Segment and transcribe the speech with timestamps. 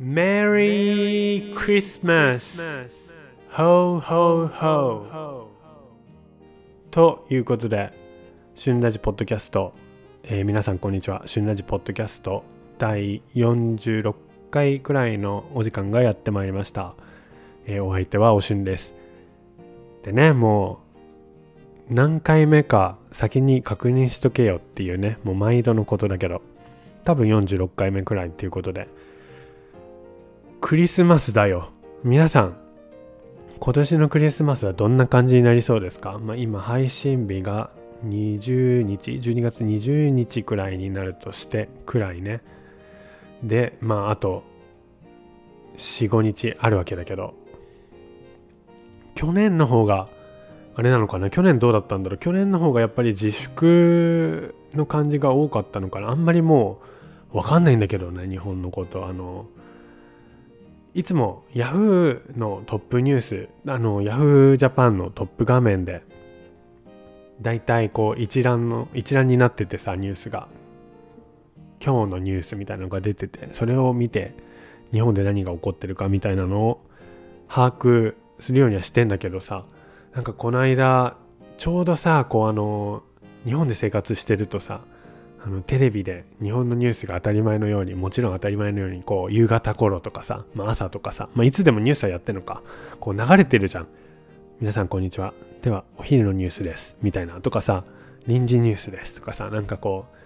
[0.00, 2.60] Merry Christmas!
[3.50, 5.48] Ho ho ho!
[6.90, 7.92] ということで、
[8.54, 9.72] 旬ラジポッドキャスト、
[10.22, 11.22] えー皆さんこんにちは。
[11.26, 12.44] 旬ラジポッドキャスト
[12.78, 14.14] 第46
[14.50, 16.94] 回くらいのお時間がやってまいりました。
[17.66, 18.94] えーお相手はおしゅんです。
[20.04, 20.80] でね、も
[21.90, 26.42] う何回目か先に確認しとけよっていうね、もう毎度のことだけど、
[27.04, 28.86] 多分46回目くらいっていうことで、
[30.60, 31.70] クリスマスだよ。
[32.04, 32.56] 皆さん、
[33.58, 37.70] 今年のクリスマスはどんな感じになりそうですか、まあ、今配信日が
[38.04, 42.42] 20日12月20日くらいになるとしてくらいね。
[43.42, 44.42] でまああと
[45.78, 47.43] 45日あるわけだけど。
[49.14, 50.08] 去年の方が
[50.74, 51.30] あれなのかな？
[51.30, 52.18] 去年どうだったんだろう？
[52.18, 56.10] 去年の方がやっぱり自粛の感じが多かったのかな？
[56.10, 56.80] あんまりも
[57.32, 59.06] うわかんないんだけどね日本のこと。
[59.06, 59.46] あの
[60.94, 66.02] いつも Yahoo のトップニュースあの Yahoo ジャパンのトップ画面で
[67.40, 70.48] だいたいこう一覧の一覧になっててさニュースが。
[71.84, 74.32] 今日のニュースみたいなのが出ててそれを見て
[74.90, 76.80] 日本で何が起こってるかみたいなのを
[77.46, 79.64] 把握するようにはしてんだけどさ
[80.14, 81.16] なんかこの間
[81.56, 83.02] ちょうどさこうあの
[83.44, 84.80] 日本で生活してるとさ
[85.44, 92.62] あのテレビで日本のニュースが当たり前のようにもちろん当たり前のようにこう夕方頃とかさ、まあ、朝とかさ、まあ、いつでもニュースはやってんのか
[92.98, 93.86] こう流れてるじゃん。
[94.60, 95.34] 皆さんこんにちは。
[95.62, 96.96] ではお昼のニュースです。
[97.02, 97.84] みたいなとかさ
[98.26, 100.16] 臨時ニュースですとかさなんかこう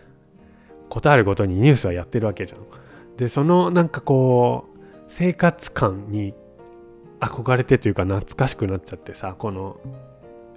[0.89, 2.61] ことあるごとにニュースはやってるわけじゃん。
[3.17, 4.79] でそのなんかこう
[5.09, 6.33] 生活感に
[7.21, 9.81] 憧れてというか懐かしくなっちゃってさこの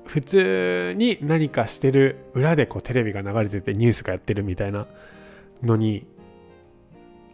[0.06, 4.88] 普通に何かしてる裏でこうテレビが流れててニュースがやってるみたいな
[5.64, 6.06] のに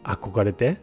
[0.03, 0.78] 憧れて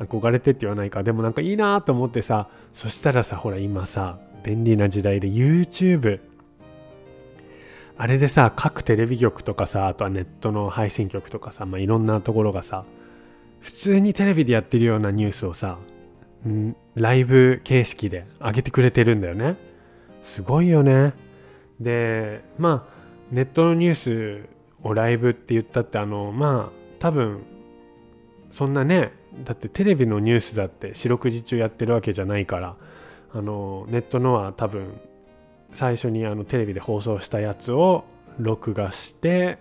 [0.00, 1.02] 憧れてって言わないか。
[1.04, 6.20] でもなんかいいなと思ってさそしたらさほら今さ便利な時代で YouTube
[7.96, 12.84] あれでさ各テレビ局とかさあとはネットの配信局とかさ、まあ、いろんなところがさ
[13.60, 15.78] 普通にテレビでやってるようなニュースをさ
[16.48, 16.76] ん。
[16.94, 19.56] ライブ形式で上げてくれてるんだよね。
[20.22, 21.12] すごいよね。
[21.80, 22.94] でまあ
[23.30, 23.94] ネットのニュー
[24.44, 24.48] ス
[24.82, 27.42] をライブって言ったってあのまあ多分
[28.50, 29.12] そんなね
[29.44, 32.76] だってテレビのニュースだって四六時中やってるわけじゃないから
[33.32, 35.00] あのネットのは多分
[35.72, 38.04] 最初にあのテレビで放送したやつを
[38.38, 39.58] 録画して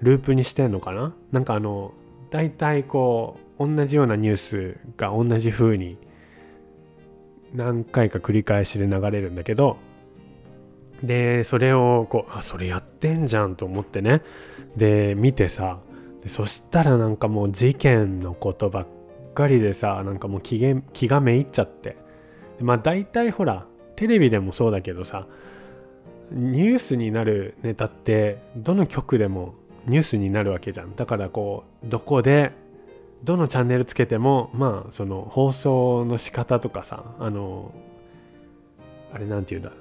[0.00, 1.14] ループにしてんのかな？
[1.30, 1.92] なんかあの
[2.30, 5.98] 大体こう同じようなニュースが同じ風に
[7.52, 9.76] 何回か繰り返しで流れるんだけど
[11.02, 14.22] でそれをこうあそれやってんじゃんと思ってね。
[14.76, 15.78] で見てさ
[16.26, 18.86] そしたらなんかもう事件のことばっ
[19.34, 21.96] かりでさなんかもう気げ気がめいっちゃって。
[22.60, 23.66] まあ大体ほら
[23.96, 25.26] テレビでもそうだけどさ
[26.30, 29.54] ニュースになるネタってどの局でも
[29.86, 30.94] ニュースになるわけじゃん。
[30.94, 32.52] だからこうどこで
[33.22, 37.72] どのチャンネルつけてもまあその放送の仕方とかさあの
[39.12, 39.72] あれなんていうんだ。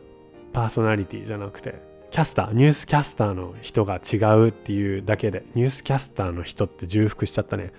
[0.51, 7.71] パーソナリティじゃなくてキャスターニュースキャスターの人が違うっていうだけでニュースキャスターの人って重複しちゃったね。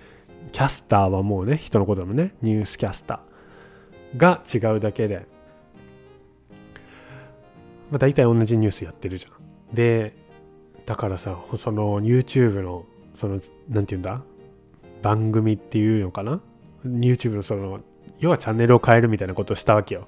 [0.53, 2.33] キャスターはもうね人のことだもね。
[2.41, 5.27] ニュースキャスターが違うだけで。
[7.91, 9.29] まあ大体同じニュースやってるじゃ
[9.73, 9.75] ん。
[9.75, 10.15] で
[10.85, 14.21] だからさその YouTube のそのなんていうんだ？
[15.01, 16.41] 番組っていうのかな
[16.85, 17.79] ？YouTube のその
[18.19, 20.07] 要はチャンネルを変えるみたいなことをしたわけよ。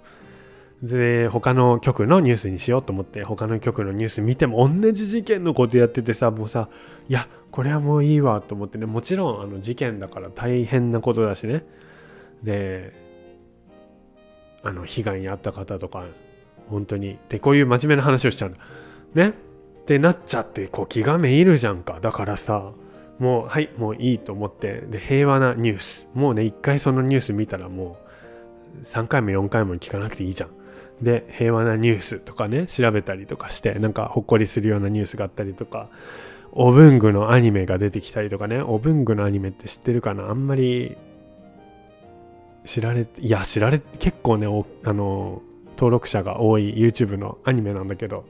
[0.82, 6.68] で他の局のニュースにしようと思って他の局のニュース見ても同じ事件のことやっててさもうさ
[7.08, 8.86] いやこれはもういいわと思ってね。
[8.86, 11.66] もちろんあの事件だから大変なことだしね。
[12.44, 12.94] で
[14.62, 16.04] あの被害に遭った方とか
[16.70, 18.60] 本当にでこういう真面目な話をしちゃうんだ
[19.14, 19.30] ね？
[19.30, 22.00] ってなっちゃってこう気がめいるじゃんか。
[22.02, 22.72] だからさ
[23.20, 26.08] もうはいもういいと思ってで平和なニュース。
[26.14, 27.98] もうね一回そのニュース見たらも
[28.82, 30.50] う3回も4回も聞かなくていいじゃん。
[31.02, 35.90] で平和なニュースとかね調べたりとかしてなんかほっこりするようなニュースがあったりとか
[36.52, 40.30] お文具のアニメが出てきたりとかねお文具のアニメって知ってるかな？
[40.30, 40.96] あんまり
[42.66, 48.26] 知られいや知られ結構ねあの登録者が多い YouTube のアニメなんだけど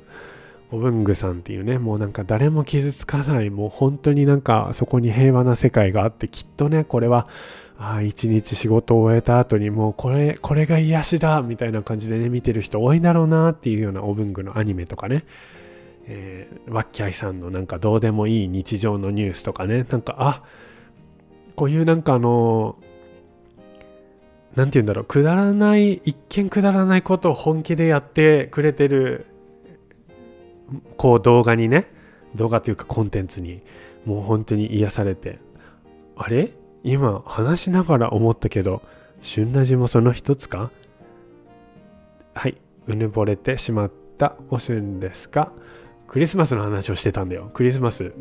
[0.74, 7.28] お文具さんっていうねもうなんか誰も傷つかないもう本当になんかそこに平和な世界があってきっとねこれは
[7.78, 15.25] ああ一日仕事を終えた後にもうこれこれが癒しだみたいな感じでね見てる人多いだろうなっていうようなオブングのアニメとかね、
[16.08, 19.86] えー、ワッキャイさんのなんかどうでもいい日常のニュースとかね。
[19.92, 20.42] なんかあ
[21.56, 22.78] こういうなんかあの
[24.56, 29.28] 何て言うんだろうくだらない一見くだらないことを本気でやってくれてる
[30.98, 31.92] こう動画にね
[32.36, 33.62] 動画というかコンテンツに
[34.06, 35.40] もう本当に癒されて
[36.16, 36.52] あれ？
[36.84, 38.81] 今話しながら思ったけど
[39.22, 40.70] 旬ラジもその一つか？
[42.34, 45.52] はいうぬぼれてしまったおしゅんですが
[46.08, 47.50] クリスマスの話をしてたんだよ。
[47.54, 48.14] クリスマス。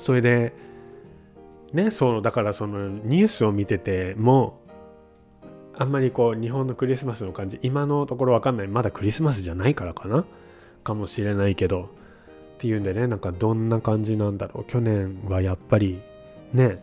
[0.00, 0.52] それで
[1.72, 4.60] ねそうだからそのニュースを見てても
[5.76, 8.68] あんまりこう日本のクリスマスの感じ今のところわかんない。
[8.68, 10.24] まだクリスマスじゃないからかな？
[10.82, 11.90] かもしれないけど
[12.56, 14.64] っていうんでねなんかどんな感じなんだろう。
[14.64, 16.00] 去年はやっぱり
[16.52, 16.82] ね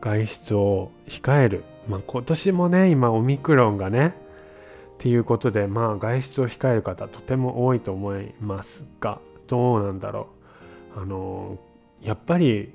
[0.00, 1.64] 外出を控える。
[1.88, 4.12] まあ今年もね今オミクロンがねっ
[4.98, 10.28] ていうことでまあ外出を控える方とても多いと思いますがどうなんだろ
[10.96, 11.00] う。
[11.00, 11.58] あの
[12.02, 12.72] やっぱり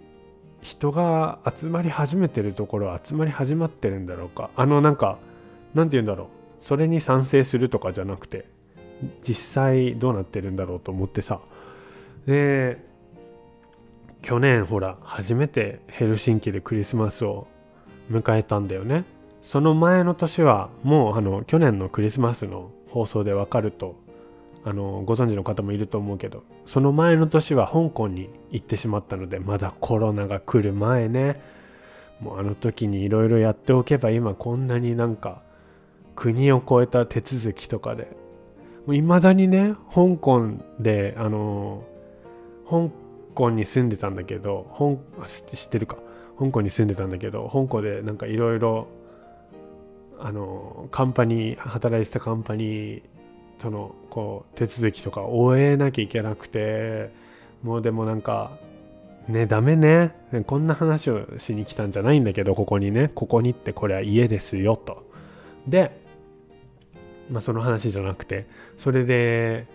[0.62, 4.50] 人が集まり始めてるところ集まり始まってるんだろうか。
[4.56, 5.18] あのなんか
[5.74, 6.28] なんて言うんだろう。
[6.60, 8.46] それに賛成するとかじゃなくて
[9.28, 11.40] 実際どうなってるんだろうと思ってさ。
[12.26, 12.78] で
[14.22, 17.48] 去年ほら初めてヘルシンキでクリスマスを
[18.10, 19.04] 迎えたんだよね。
[19.42, 23.96] その前の年はもうあの去年のクリスマスの放送でわかると
[24.64, 31.42] あのご存知の方もいると思うけどその前の年は香港に行ってしまったのでまだコロナが来る前ね。
[32.22, 35.42] もうあの時にいろいろやっておけば今こんなになんか
[36.16, 38.16] 国を越えた手続きとかで
[38.90, 40.50] いまだにね香港
[40.80, 41.84] であの
[42.70, 42.90] 香
[43.34, 44.68] 港に住んでたんだけど
[45.22, 45.26] 香
[45.56, 45.98] 知ってるか？
[46.38, 48.88] 香港に住んでたんだけど香港でなんかいろいろ
[50.20, 53.02] あのカンパニー働いてたカンパニー
[53.60, 57.12] とのこう手続きとか終えなきゃいけなくて
[57.62, 58.58] もうでもなんか
[59.28, 60.14] ねダメね。
[60.48, 63.10] こんな話をしに来たんじゃないんだけどここにね。
[63.16, 65.10] ここにってこれは家ですよと。
[65.68, 66.03] で
[67.34, 68.46] まあその話じゃなくて
[68.78, 69.66] それで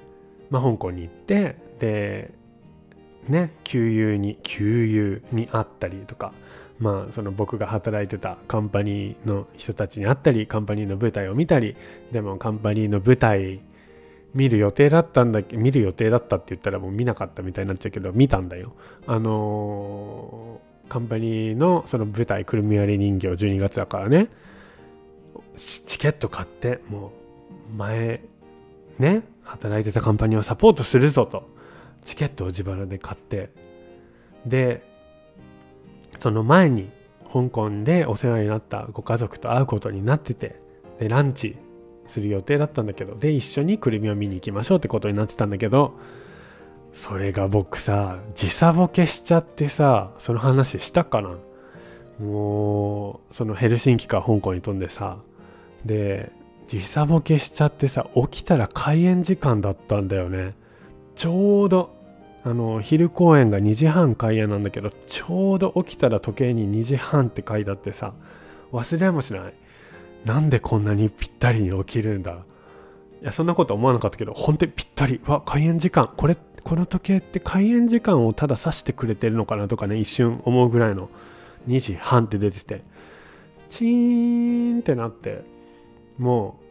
[0.48, 2.30] まあ香港に行ってで
[3.28, 6.32] ね給油に給油に会ったりとか
[6.78, 11.76] まあその僕が働いてたカンパニーの人たちに会ったりカンパニーの舞台を見たり
[12.12, 13.60] でもカンパニーの舞台
[14.34, 18.74] 見る予定だったんだけ見る予定だったって言ったらもう見なかったみたいになっちゃうけど見たんだよ。
[19.06, 24.28] あのー、カンパニーのその舞台くるみ割り人形12月だからね
[25.56, 27.10] チケット買ってもう
[27.76, 28.22] 前
[28.98, 31.48] ね働いてたカンパニーをサポートするぞと。
[32.04, 33.50] チケットを自腹で買って。
[34.46, 34.82] で
[36.18, 36.90] その前に
[37.32, 40.60] 香港でお世話になったご家族と会うことになってて。
[40.98, 41.56] でランチ
[42.06, 43.14] する予定だったんだけど。
[43.14, 45.94] で一緒にくるみを見に行きましょうってことになってたんだけど。
[46.94, 51.36] それが僕さ時差ボケしちゃってさその話したかな。
[52.18, 55.18] もうそのヘルシンキか香港に飛んでさ。
[55.84, 56.32] で
[56.68, 60.54] 時差ボケしちゃってさ起きたら開演時間だったんだよね。
[61.16, 61.96] ちょうど
[62.44, 68.12] あの昼公演が2時半開演なんだけどちょうど起きたら時計に2時半って書いてあってさ
[68.70, 69.54] 忘れもしない。
[70.24, 72.32] なんでこんなにぴったりに起きるんだ。
[73.22, 75.20] いやそんなこと思わなかったけど本当にぴったり。
[75.26, 76.08] わ開演時間。
[76.16, 81.08] これこの時計って開演時間をただ指してくれてるのかなとかね一瞬思うぐらいの。
[81.66, 82.82] 2時半って出てて
[83.68, 85.44] チーンってなって
[86.18, 86.64] もう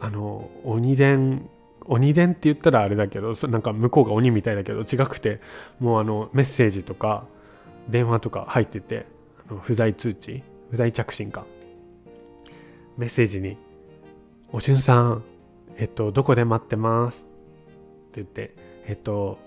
[0.00, 1.48] あの鬼伝
[1.86, 5.40] 鬼伝って言ったらあれだけどなんか向こうが鬼みたいだけど違くて
[5.78, 7.26] もうあのメッセージとか
[7.88, 9.06] 電話とか入ってて
[9.48, 11.44] あの不在通知不在着信か
[12.96, 13.56] メッセージに
[14.52, 15.22] 「おしゅんさん
[15.76, 17.26] えっとどこで待ってます」
[18.10, 18.54] って言って
[18.86, 19.38] えっと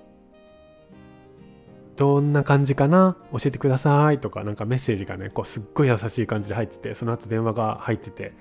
[1.98, 3.18] どんな感じかな？
[3.34, 8.32] 教えてくださいとかなんかメッセージがねこうすっごい優しい感じで入っててその後電話が入ってて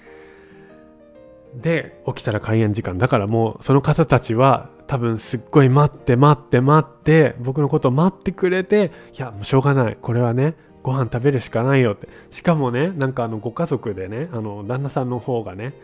[1.55, 9.97] で起きたら開演時間だからもうその方たちは多分すっごい待って待って待って僕のことを待ってくれていやもうしょうがない。
[10.01, 12.09] これはねご飯食べるしかないよって。
[12.31, 15.75] しかもねなんかあのご家族でねあの旦那さんの方がね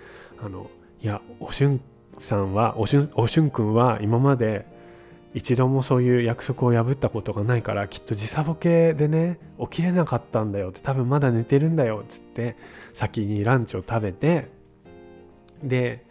[0.43, 0.71] あの
[1.03, 1.81] いやおしゅん
[2.19, 4.67] さんはおしゅんおしゅんくんは今まで
[5.35, 12.57] 一度もそういう約束を破ったことがないからきっと時差ボケでね起きれなかったんだよって多分まだ寝てるんだよっつって
[12.93, 14.49] 先にランチを食べて
[15.69, 16.05] で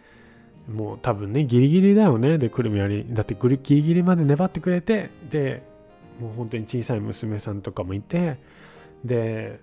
[0.68, 2.38] もう多分ねギリギリだよね。
[2.38, 5.62] でくるみ割りだってギリギリまで粘ってくれてで
[6.20, 8.38] もう本当に小さい娘さんとかもいて
[9.04, 9.60] で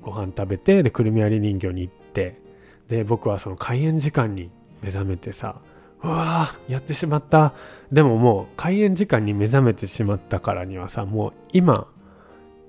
[0.00, 2.40] ご飯食べてでくるみ割り人形に行って
[2.88, 4.50] で僕はその開演時間に
[4.82, 5.60] 目覚めてさ
[6.02, 7.54] うわーやってしまった。
[7.90, 11.86] でももう開演時間に目覚めてしまったからにはさもう今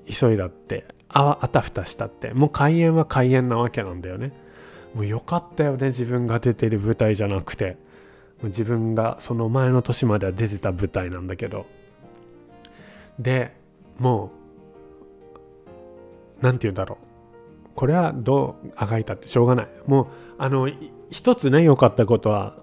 [0.08, 4.32] 急いだってああたふたしたってもう開演は開演なわけなんだよね。
[4.96, 7.78] もうよかったよね自分が出てる舞台じゃなくて。
[8.44, 11.66] 自分がその前の年までは出てた舞台なんだけど。
[13.20, 13.56] で
[13.98, 14.32] も
[16.42, 17.70] う何て言うんだろう。
[17.75, 19.68] これはどうあがいたってしょうがない。
[19.88, 20.70] もうあの
[21.10, 22.58] 一つね良かったことは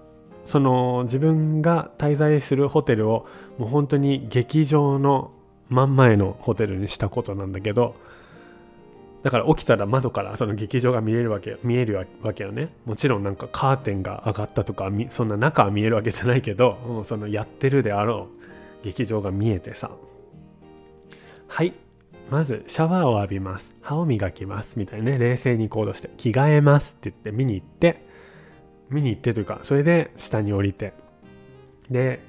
[0.45, 3.25] その自分が滞在するホテルを
[3.57, 5.31] もう本当に劇場の
[5.69, 7.95] 真ん前のホテルにしたことなんだけど
[9.23, 12.75] だから起きたら窓からその劇場が見えるわけ見えるわけよね。
[12.85, 18.27] もちろんなんかカーテンが上がったとかそんな中は見えるわけじゃないけどもうそのやってるであろ
[18.81, 19.91] う劇場が見えてさ。
[21.47, 21.73] はい。
[22.29, 23.73] まずシャワーを浴びます。
[23.81, 24.77] 歯を磨きます。
[24.77, 25.17] みたいなね。
[25.17, 28.05] 冷静に行動して着替えますって言って見に行って
[28.89, 30.93] 見に行ってというかそれで下に降りて。
[31.89, 32.19] で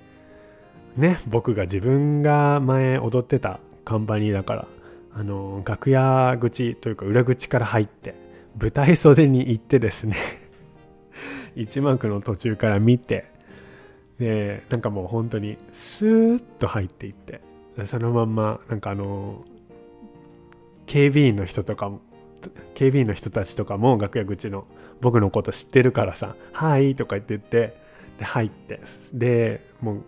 [0.96, 4.68] ね僕が自分が前踊ってたカンパニーだから
[5.16, 8.14] あの楽屋口というか裏口から入って
[8.60, 10.16] 舞台袖に行ってですね
[11.54, 13.26] 一幕の途中から見て
[14.18, 17.40] でなんかもう本当にスーッと入っていって
[17.84, 19.44] そのまんまなんかあの
[20.86, 22.00] 警備員の人とかも
[22.74, 24.66] 警備員の人たちとかも楽屋口の
[25.00, 27.76] 僕のこと知ってるからさ「はい」とか言ってって
[28.18, 28.80] で入って
[29.12, 30.00] でもう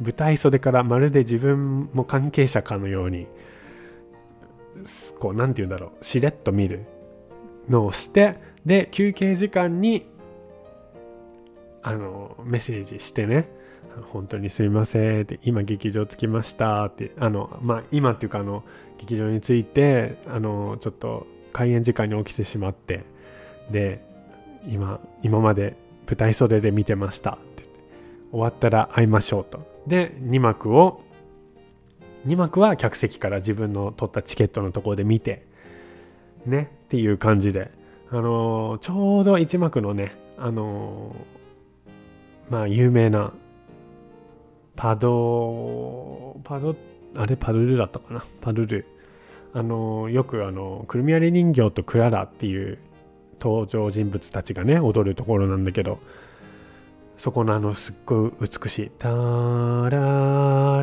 [0.00, 3.26] 舞台袖からまるで自分も関係者かのように
[5.18, 6.84] こう何て言うんだろうしれっと見る
[7.68, 10.06] のをしてで休憩時間に
[11.82, 13.48] あのメッセージしてね
[14.12, 18.64] 本当にすいませんって今劇場着きましたってあのまあ今っていうかあの
[18.98, 23.04] 劇場に着いてあのちょっと開演時間に起きてしまって
[23.70, 24.04] で
[24.66, 27.68] 今今まで舞台袖で見てましたってって
[28.30, 29.66] 終わったら会いましょうと。
[29.86, 31.02] で2幕を
[32.26, 35.46] 2幕は客席から自分の取ったチケットのところで見て
[36.46, 37.70] ねっていう感じで。
[38.10, 43.34] あのー、ちょうど1幕のねあのー、まあ有名な
[44.76, 46.74] パドパド
[47.16, 48.24] あれパドルだったかな？
[48.40, 48.86] パドル。
[49.52, 52.78] あのー、よくあのくるみ割り人形とクララっていう
[53.40, 55.98] 登場人物たちがね踊るところなんだけど
[57.18, 60.82] そこのあのすっごい美しい「タララ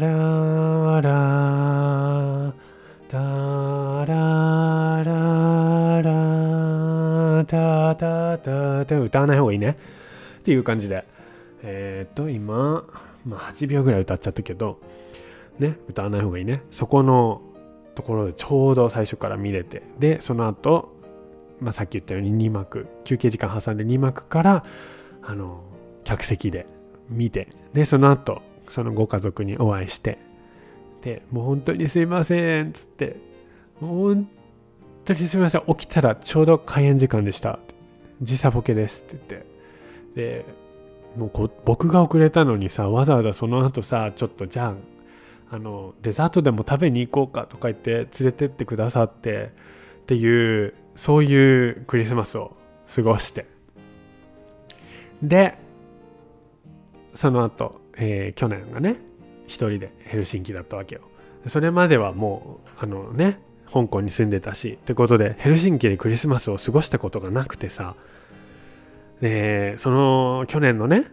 [1.01, 2.54] ラ
[3.08, 3.18] タ
[4.06, 9.77] ラララタタタタ」歌わない方がいいね
[10.39, 11.06] っていう感じで
[11.63, 12.84] えっ、と今、
[13.25, 14.82] まあ、8秒ぐらい歌っちゃったけど
[15.58, 17.44] ね歌わない方がいいねそこの
[17.96, 20.98] ところでちょうど最初から見れてでその後、
[21.62, 24.65] まあさっき言ったように2幕休憩時間挟んで2幕から
[25.24, 25.63] あの
[26.06, 26.66] 客席で
[27.10, 30.18] 見てでその後そのご家族にお会いして
[31.02, 33.18] でもう本当にすいませんっつって
[33.80, 34.30] 本
[35.04, 37.60] 当にすいません起きたらちょうど開演時間でした。
[38.22, 39.56] 時差ボケですって言って。
[40.16, 40.46] で
[41.18, 44.76] もう僕が遅れたのにさわざわざその後さちょっとじゃ
[45.50, 49.52] ああのデザートでも食べに行こうかとか言って連れてってくださって
[50.02, 52.56] っていうそういうクリスマスを
[52.94, 53.46] 過ごして。
[55.22, 55.58] で
[57.16, 58.98] その後、えー、去年がね
[59.48, 61.02] 一人でヘルシンキだったわけよ。
[61.48, 63.40] それまではもうあのね
[63.72, 67.96] 香港に住んでたしってことでヘルシンキでクリスマスを過ごしたことがなくてさ
[69.22, 71.12] でその去年のね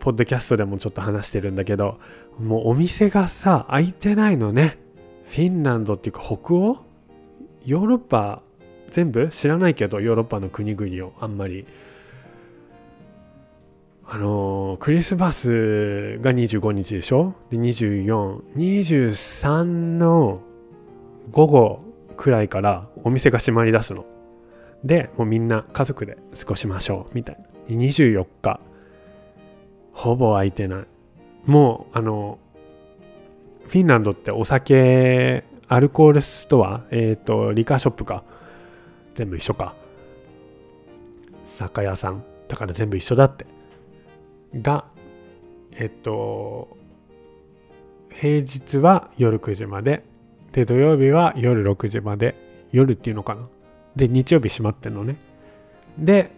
[0.00, 1.98] ポッドキャストでもちょっと話してるんだけど
[2.38, 4.78] もうお店がさ開いてないのね。
[5.26, 6.78] フィンランドっていうか北欧？
[7.66, 8.42] ヨーロッパ
[8.90, 9.28] 全部？
[9.28, 11.66] 知らないけどヨーロッパの国々をあんまり
[14.10, 17.34] あのー、クリスマスが25日でしょ？
[17.50, 20.40] で24、23の
[21.30, 21.80] 午後
[22.16, 24.06] くらいからお店が閉まり出すの。
[24.82, 27.38] で、もうみんな家族で過ごしましょうみたい
[27.68, 27.76] な。
[27.76, 28.60] 24日、
[29.92, 30.84] ほぼ空いてない。
[31.44, 32.38] もう、あの、
[33.66, 38.24] フィンランドってお酒、アルコールストア、えっ、ー、と、リカーショップか。
[39.14, 39.74] 全部一緒か。
[41.44, 42.24] 酒屋さん。
[42.48, 43.57] だから全部一緒だって。
[44.54, 44.86] が、
[45.72, 46.76] えっと、
[48.10, 50.04] 平日は夜9時まで、
[50.52, 52.34] で、土曜日は夜6時まで、
[52.72, 53.48] 夜っていうのかな。
[53.96, 55.16] で、日曜日閉まってんのね。
[55.98, 56.30] で、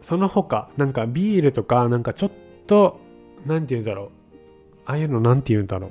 [0.00, 2.30] その他、なんかビールとか、なんかちょっ
[2.66, 3.00] と、
[3.44, 4.10] なんて言うんだろう。
[4.84, 5.90] ああいうのなんて言うんだろう。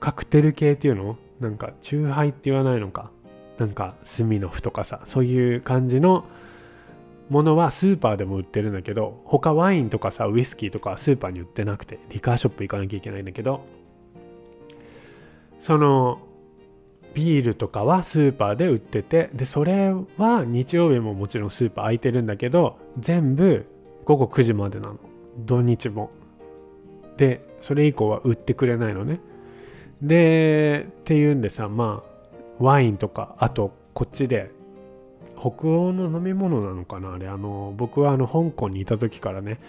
[0.00, 1.16] カクテル系っていうの？
[1.40, 3.10] なんか、チューハイって言わないのか。
[3.58, 6.24] なんかスミノフとかさそういう感じの
[7.28, 13.64] ものはスーパーでも売ってるんだけど他ワインとかさウイスキーとかスーパーに売ってなくてリカーショップ行かなきゃいけないんだけど
[15.60, 16.20] その
[17.14, 23.66] ビールとかはスーパーで売っててでそれは日曜日ももちろんスーパー空いてるんだけど全部
[24.04, 24.96] 午後9時までなの。
[25.44, 26.10] 土日も。
[27.18, 29.20] でそれ以降は売ってくれないのね。
[30.00, 34.50] でっていうんでさまあワインとかあとこっちで
[35.38, 37.14] 北欧の飲み物なのかな？
[37.14, 39.60] あれあの僕はあの香港にいた時からね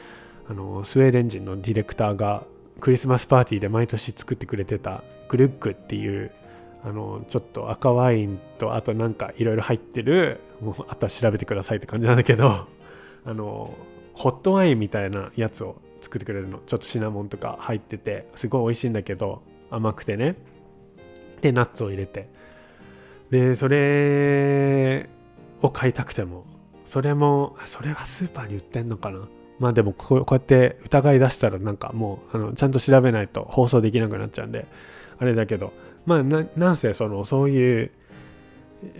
[0.49, 2.43] あのスウェーデン人のディレクターが
[2.79, 6.31] クリスマスパーティーで毎年作ってくれてたグルックっていう
[6.83, 12.67] あのちょっと赤ワインとあとなんかいろいろ入ってるもうあとは調べてくださいって感じなんだけど
[13.25, 13.73] あの
[14.13, 16.59] ホットワインみたいなやつを作ってくれるの。
[16.65, 20.35] ちょっとシナモンとか入っててすごい美味しいんだけど甘くてね。
[21.41, 22.29] でナッツを入れて。
[23.29, 25.09] でそれ
[25.61, 26.45] を買いたくても。
[26.85, 29.27] それもそれはスーパーに売ってんのかな。
[29.59, 34.65] まあでもこうやって疑い出したらなんかもうあのちゃんと調べないと放送できなくなっちゃうんで。
[35.19, 35.73] あれだけど。
[36.05, 37.91] まあなんせそのそういう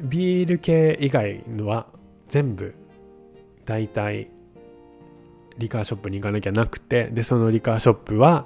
[0.04, 1.88] ビール系以外のは
[2.28, 2.76] 全部
[3.66, 4.30] 大体
[5.58, 7.10] リカーショップに行かなきゃなくて。
[7.12, 8.46] でそのリカーショップは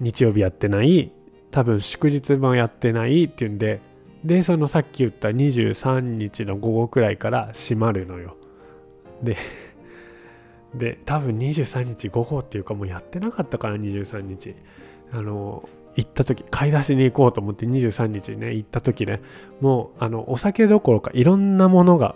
[0.00, 1.12] 日曜日やってない。
[1.50, 3.80] 多分祝日もやってないっていうんで
[4.24, 8.36] でそのさっき言った23日の午後くらいから閉まるのよ。
[9.22, 9.36] で
[10.74, 14.54] で多分23日午後っていうかもうやってなかったから23日。
[15.12, 19.18] あの行った時買い出しに行こうと思って23日ね行った時ね
[19.60, 22.14] もうあのお酒どころかいろんなものが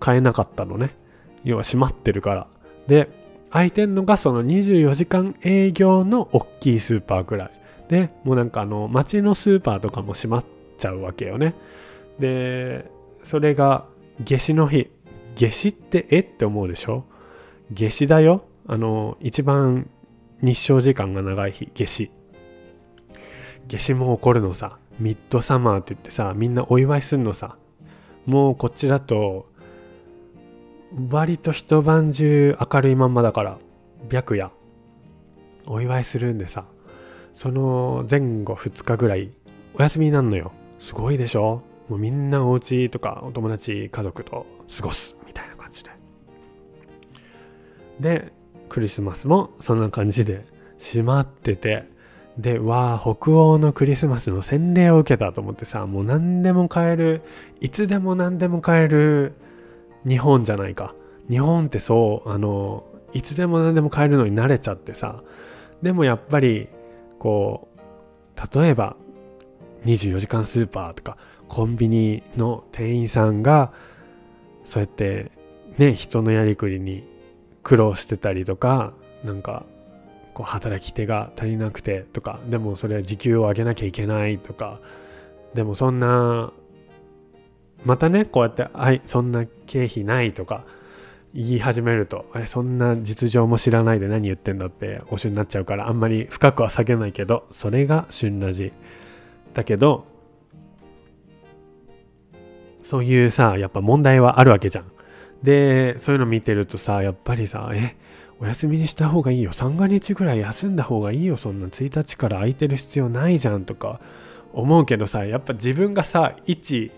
[0.00, 0.90] 買えなかったのね。
[1.44, 2.46] 要は閉まってるから。
[2.86, 3.08] で
[3.50, 7.50] 空いてんのがその24時間営業の大きいスーパーくらい。
[7.88, 11.54] でもうなんかあの街のスーパーとかも閉まってちゃうわけよね。
[12.18, 12.90] で
[13.22, 13.86] それが
[14.24, 14.90] 夏至の日。
[15.36, 16.20] 夏至ってえ？
[16.20, 17.04] って思うでしょ？
[17.70, 18.44] 夏至だよ。
[18.66, 19.88] あの一番
[20.40, 21.70] 日照時間が長い日。
[21.74, 22.10] 夏至。
[23.68, 24.78] 夏至も起こるのさ。
[24.98, 27.56] ミッドサマーって言ってさみんなお祝いするのさ。
[28.26, 29.46] もうこっちだと
[31.10, 33.58] 割と一晩中明るいまんまだから
[34.10, 34.50] 白夜。
[35.66, 36.66] お祝いするんでさ。
[37.32, 39.30] その前後2日ぐらい
[39.72, 40.52] お休みになるのよ。
[40.82, 41.62] すごいでしょ？
[41.88, 45.90] もうみんなお家とかお友達家族と過ごすみたいな感じで。
[48.00, 48.32] で
[48.68, 50.44] クリスマスもそんな感じで
[50.78, 51.90] 閉まってて。
[52.36, 57.20] でわあ北欧のクリスマスの洗礼を受けたと思ってさもう何でも買える
[57.60, 59.34] いつでも何でも買える
[60.08, 60.94] 日本じゃないか。
[61.28, 65.22] 日本ってそうあのいつでも何でも買えるのに慣れちゃってさ。
[65.82, 66.68] でもやっぱり
[67.18, 67.68] こ
[68.34, 68.96] う例えば
[69.84, 71.16] 24時間スーパーとか
[71.48, 73.72] コンビニの店員さんが
[74.64, 75.32] そうやって
[75.78, 77.04] ね人のやりくりに
[77.62, 78.92] 苦労してたりとか
[79.24, 79.64] なんか
[80.34, 84.80] こう働き手が足りなくてとかでもそれは時給を上げなきゃいけないとか
[85.54, 86.52] でもそんな
[87.84, 90.64] またねこうやって「はいそんな経費ない」とか
[91.34, 98.72] 言い始めると「えそんな実情も知らないで何言ってんだ」っておしになっちゃうからあんまり深くは下げないけどそれが旬ラジ
[99.54, 100.06] だけど
[102.82, 104.92] そういうさやっぱ問題はあるわけじゃん。
[105.42, 107.96] でそういうの見てるとさやっぱりさえ
[108.38, 109.52] お休みにした方がいいよ。
[109.52, 111.36] 三が日ぐらい休んだ方がいいよ。
[111.36, 114.00] そんな1日から空いてる必要ないじゃんとか
[114.52, 116.90] 思うけどさやっぱ自分がさ一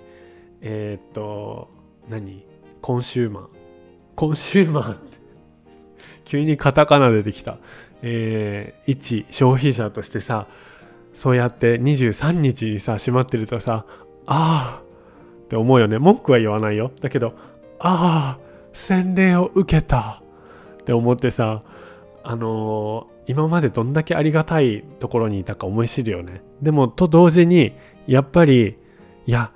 [0.62, 1.68] えー、っと
[2.08, 2.44] 何？
[2.80, 3.48] コンシューマー。
[4.16, 5.18] コンシューマーって
[6.24, 7.58] 急にカタカナ出てきた。
[8.02, 10.46] えー、一消費者としてさ
[11.14, 13.86] そうやって23日にさ閉まってるとさ
[14.26, 14.82] ああ
[15.44, 15.98] って思うよね。
[15.98, 16.90] 文句は言わないよ。
[17.00, 17.34] だけど
[17.78, 18.38] ああ
[18.72, 20.20] 洗礼を受けた。
[20.82, 21.62] って思ってさ
[22.22, 26.42] あのー、今までどんだけありがたいところにいたか思い知るよね。
[26.60, 27.72] でもと同時に
[28.06, 28.76] やっぱり
[29.26, 29.50] いや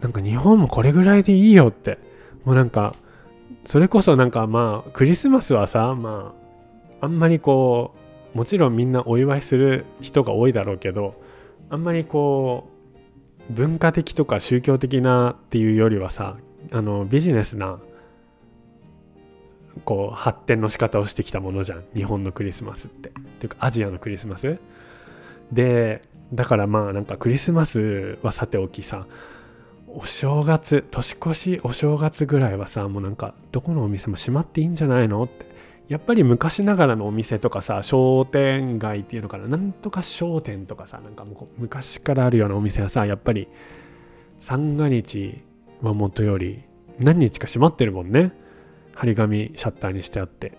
[0.00, 1.98] なんか日本もこれぐらいでいいよって。
[2.44, 2.94] もうなんか
[3.64, 6.34] それこそなんかまあクリスマスはさま
[7.00, 7.99] ああんまりこう
[8.34, 11.20] もちろんみんなお祝いする人が多いだろうけど
[11.68, 12.68] あんまりこ
[13.48, 16.36] う文化的とか宗教的なっていうよりはさ
[16.72, 17.80] あのビジネスな
[19.84, 21.84] こう発展の仕方をしてきたものじゃん。
[21.94, 23.08] 日本のクリスマスって。
[23.08, 24.58] っていうかアジアのクリスマス。
[25.52, 29.06] でだからまあなんかクリスマスはさておきさ
[29.88, 35.49] お正月年越しお正月ぐらいはさもうなんかどこのお店も閉まっていいんじゃないのって。
[35.90, 43.48] やっぱり昔ながらのお店とかさ商店街っていうのかななんとか商店とかさなんかもう昔からあるようなお店はさやっぱり
[44.38, 45.42] 三が日
[45.82, 46.62] はもとより
[47.00, 48.32] 何日か閉まってるもんね。
[48.94, 50.52] 張り紙シャッターにしてあって。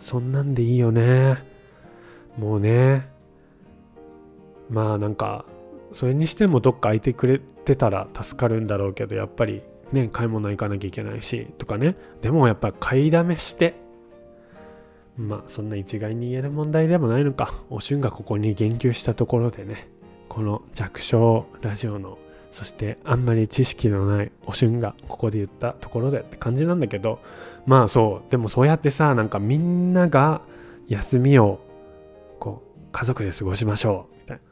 [0.00, 1.44] そんなんでいいよね。
[2.38, 3.06] もうね。
[4.68, 5.44] まあなんか
[5.92, 11.96] それにしてもどっか空いてくれてたら助かるんだろうけどやっぱりね買い物行かなきゃいけないしとかね。
[12.22, 13.83] でもやっぱ買いだめして
[15.16, 17.54] まあそんな一概に言える問題でもないのか。
[17.70, 19.88] おしゅんがここに言及したところでね。
[20.28, 22.18] この弱小ラジオの
[22.50, 27.20] そしてあんまり知識のないおしゅんがここで言ったところでって感じなんだけど。
[27.66, 30.42] まあそうでもそうやってさなんかみんなが
[30.86, 31.60] 休みを
[32.38, 34.16] こう家族で過ごしましょう。
[34.20, 34.42] みたいな。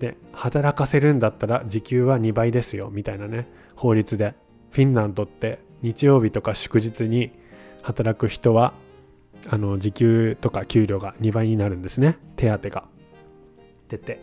[0.00, 2.90] で働かせるんだったら時給は2倍ですよ。
[2.92, 3.48] みたいなね。
[3.74, 4.34] 法律で。
[4.70, 7.30] フィンランドって日曜日とか祝日に
[7.82, 8.74] 働く人は
[9.48, 12.18] あの時給とか給料が2倍になるんですね。
[12.36, 12.84] 手当が。
[13.88, 14.20] 出て。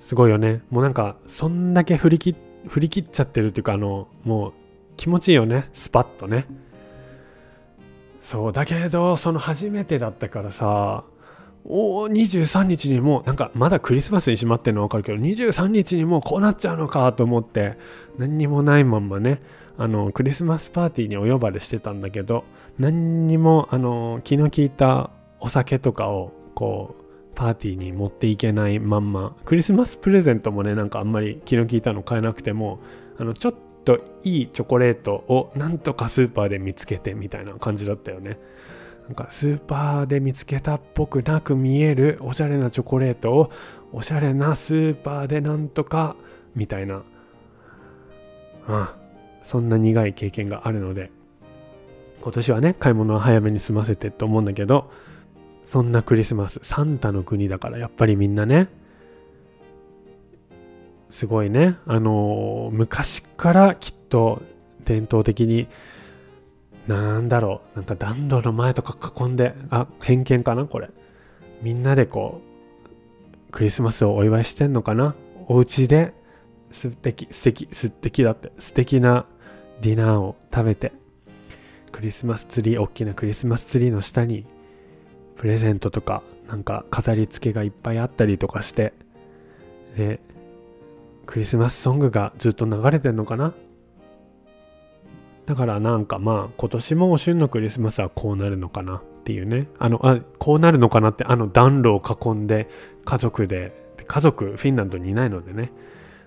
[0.00, 0.62] すごいよね。
[0.70, 4.52] もうなんかそんだけ振り切振り切っちゃってるっていうかあのもう
[4.96, 5.68] 気持ちいいよね。
[5.72, 6.46] スパッとね。
[8.22, 11.04] そうだけどその初めてだったからさ
[11.64, 17.78] お23日にもなんかまだクリスマスにしまってるの分かるけど23日にもうこうなっちゃうのかと思って
[18.18, 19.42] 何にもないまんまね
[19.82, 22.44] あのクリスマスパーティーにお呼ばれしてたんだけど
[22.78, 32.78] 何にもあの気の利いたお酒とかをこうパーティーに持っていけないまんまクリスマスプレゼントもねなんかあんまり気の利いたの買えなくても
[33.18, 38.38] あのちょっといいチョコレートをなんとかスーパーで見つけてみたいな感じだったよね。
[39.08, 43.50] なんかスーパーで見つけたっぽくなく見えるおしゃれなチョコレートを
[43.92, 46.14] おしゃれなスーパーでなんとか
[46.54, 47.02] みたいな、
[48.68, 48.88] うん、
[49.42, 51.10] そんな苦い経験があるので
[52.20, 54.90] 今年はね買い物は早めに済ませてと思うんだけど
[55.64, 58.68] そんなクリスマスサンタの国だからやっぱりみんなね
[61.10, 64.42] すごいねあの昔からきっと
[64.84, 65.68] 伝統的に
[66.86, 70.90] なんだろうなんか暖炉の前とか囲んであ偏見かなこれ。
[71.62, 72.40] みんなでこ
[73.48, 75.14] うクリスマスをお祝いしてんのかな
[75.46, 76.12] お家で
[76.72, 79.26] 素敵素敵素敵だって素敵な
[79.82, 80.92] ディナーを食べて
[81.90, 84.46] クリスマスツリー大きなクリスマスツリーの下に
[85.36, 88.92] プレゼントとかなんか飾り付けがいっぱいあったりとかして
[89.96, 90.20] で
[91.26, 93.52] クリスマスソングがずっと流れてんのかな？
[95.46, 99.66] だからなんかまあ今年もお旬のクリスマスはこうなるのかなっていうね。
[99.78, 102.68] あのあこうなるのかなってあの暖炉を囲んで
[103.04, 103.72] 家族で
[104.06, 105.72] 家族フィンランドにいないのでね。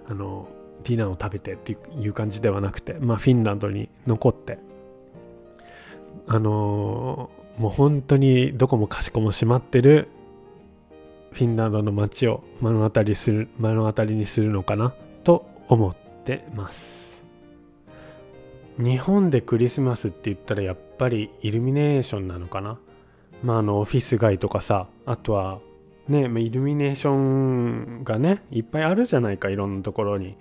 [0.07, 0.49] あの
[0.85, 4.59] ディナーを食べてっていう感じではなくてまあフィンランドに残って
[6.27, 10.07] あのー、もう本当にどこもかしこも閉まってる
[11.31, 14.93] フィンランドの街を目の当たりする目の当たりにするのかな
[15.23, 17.15] と思ってます。
[18.77, 22.77] 日本でクリスマスって言ったらやっぱりイルミネーションなのかな？
[23.43, 25.59] まああのオフィス街とかさあとは
[26.07, 30.37] ねイルミネーションがねいっぱいあるじゃないかいろんなところに。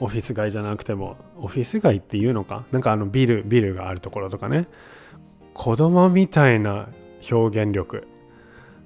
[0.00, 2.64] オフィス街じゃなくてもオフィス街っていうのか？
[2.72, 4.66] なんかあのビルビルがあるところとかね。
[5.52, 6.88] 子供みたいな
[7.30, 8.08] 表現力。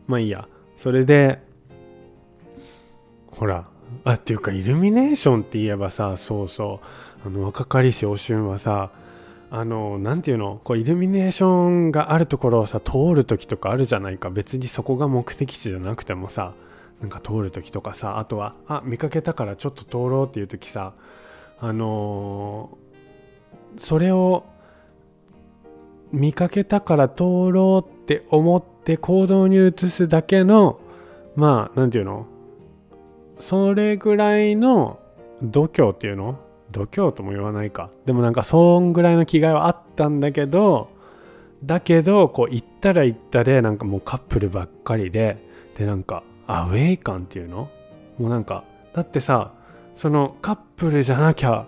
[0.07, 0.49] まあいいや。
[0.77, 1.39] それで
[3.29, 3.69] ほら
[4.05, 6.81] あっていうかイルミネーションって言えばさそうそ
[7.25, 7.29] う。
[7.29, 8.91] あの若かりしお春はさ
[9.51, 10.61] あの何て言うの？
[10.65, 14.31] こうイルミネーションがあるところをさ通る時とかあるじゃないか。
[14.31, 16.55] 別にそこが目的地じゃなくてもさ
[17.01, 20.95] なんか通る時とかさあとはあ見かけたからちょっと通ろうっていう時さ
[21.61, 24.45] あのー、それを
[26.13, 30.79] 見かけたから通ろうって思って行動に移すだけの
[31.37, 32.27] まあ何て言うの？
[33.41, 35.01] それぐらいの
[35.43, 36.39] 度胸っていうの？
[36.71, 37.91] 度胸とも言わないか。
[38.07, 40.91] でもなんかそんぐらいの気概はあったんだけど
[41.65, 45.37] だけどこう行ったら行ったでなんかもうカップルばっかりで
[45.77, 47.71] でなんかアウェイ感っていうの？
[48.19, 49.53] もうなんかだってさ
[49.95, 51.67] そのカップルじゃなきゃ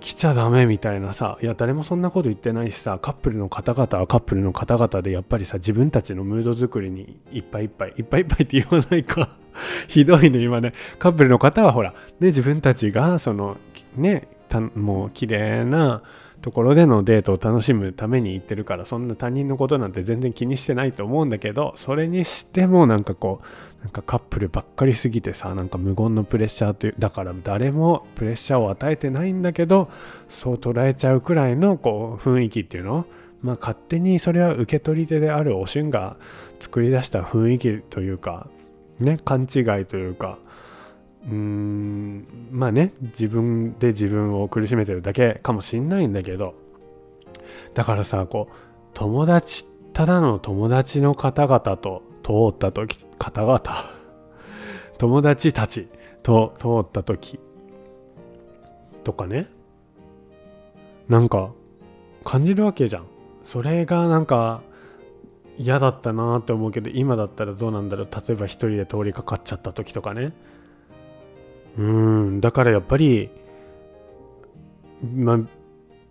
[0.00, 9.36] 来ちゃダメみたいなさいや誰もそんなこと言ってないしさカップルの方々はカップルの方々でやっぱりさ自分たちのムード作りにいっぱいいっぱいいっぱいいっぱいって言わないか。
[9.86, 10.72] ひどいね今ね。
[10.98, 13.58] カップルの方はほらね自分たちがその
[13.96, 14.28] ね
[14.74, 16.02] もう綺麗な
[16.42, 23.46] ところでのデートを楽しむために行ってるからそんな他人のことなんて全然気にしてないと思うんだけどそれにしてもなんかこう
[23.82, 29.90] なんかカップルばっかりすぎてさなんか無言のプレッシャーというだから誰もプレッシャーを与えてないんだけど
[30.28, 33.06] そう捉えちゃうくらいのこう雰囲気っていうの？
[33.42, 36.16] まあ勝手にそれは受け取り手であるおしゅんが
[36.60, 38.46] 作り出した雰囲気というか
[39.00, 40.38] ね勘違いというか
[41.26, 46.54] うーんまあね自分で自分を苦しめてるだけかもしんないんだけど
[47.74, 48.54] だからさこう
[48.94, 53.60] 友達ただの友達の方々と通った時方々
[54.98, 55.88] 友達たち
[56.22, 57.40] と通った時
[59.04, 59.48] とかね。
[61.08, 61.50] なんか
[62.24, 63.06] 感じるわけじゃん。
[63.44, 64.62] それがなんか
[65.58, 68.08] 嫌だったなって思うけど今だったらどうなんだろう。
[68.14, 70.32] 例えば一人で通りかかっちゃった時とかね。
[71.76, 73.30] うんだからやっぱり
[75.02, 75.40] ま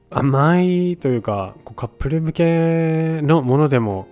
[0.10, 4.08] あ甘いというかこうカップル向けのものでも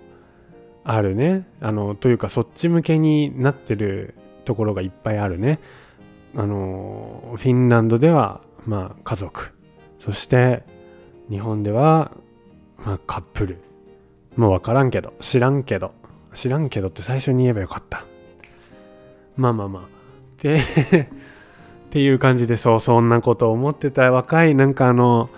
[0.92, 1.46] あるね。
[1.60, 5.60] あのというかそっち向けになってるところがいっぱいあるね。
[6.34, 9.52] あのフィンランドではまあ家族。
[10.00, 10.64] そして
[11.28, 12.10] 日本では
[12.84, 13.58] まあカップル。
[14.36, 15.92] もう分からんけど知らんけど。
[16.34, 18.04] 知らんけどって最初に言えばよかった。
[19.36, 19.82] まあまあまあ。
[20.42, 20.62] で っ
[21.90, 25.30] ていう感じでそうそんなこと思ってた若いなんかあの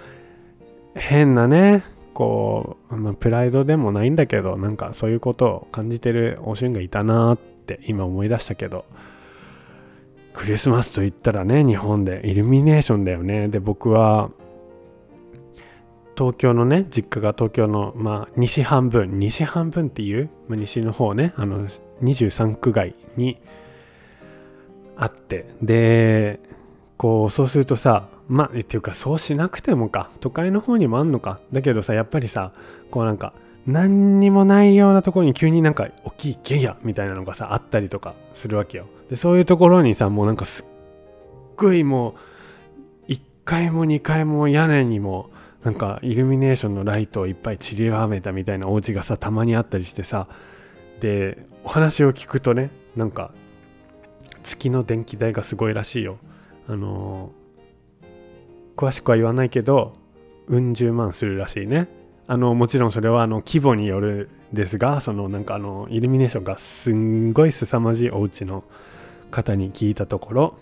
[0.94, 8.84] 変なねこう、まあ、プライドでもないんだけどなんかそういうことを感じてるおしゅんがいたなって今思い出したけど
[10.32, 13.48] クリスマスと言ったらね日本でイルミネーションだよね。
[13.48, 14.30] で僕は
[16.16, 21.68] 東京のね実家が東京の、まあ、西半分西半分っていう、まあ、西の方ねあの
[22.02, 23.38] 23区外に
[24.96, 26.40] あってで
[26.96, 30.10] こうそうするとさまあっていうかそうしなくてもか。
[30.20, 31.40] 都会の方にもあんのか。
[31.52, 32.52] だけどさやっぱりさ
[32.90, 33.32] こうなんか
[33.66, 38.86] 何にもないようなところに急になんか大きいゲイヤみたいなのがさあったりとかするわけよ。
[39.10, 40.66] でそういうところにさもうなんかすっ
[41.56, 42.14] ごいも
[43.08, 45.30] う1階も2階も屋根にも
[45.62, 50.28] なんかイルミネーションのライトをいっぱい散りばめたみたいなお家がさたまにあったりしてさ。
[51.00, 53.32] でお話を聞くとねなんか
[54.44, 56.18] 月の電気代がすごいらしいよ。
[56.68, 57.41] あのー、
[58.76, 59.94] 詳しくは言わないけど
[60.48, 61.88] うん十万するらしいね。
[62.26, 68.64] あのもちろんそれはあの規模によるですがそのなんかあのイルミネーションがすんごい凄まじいお家の
[69.30, 70.54] 方に聞いたところ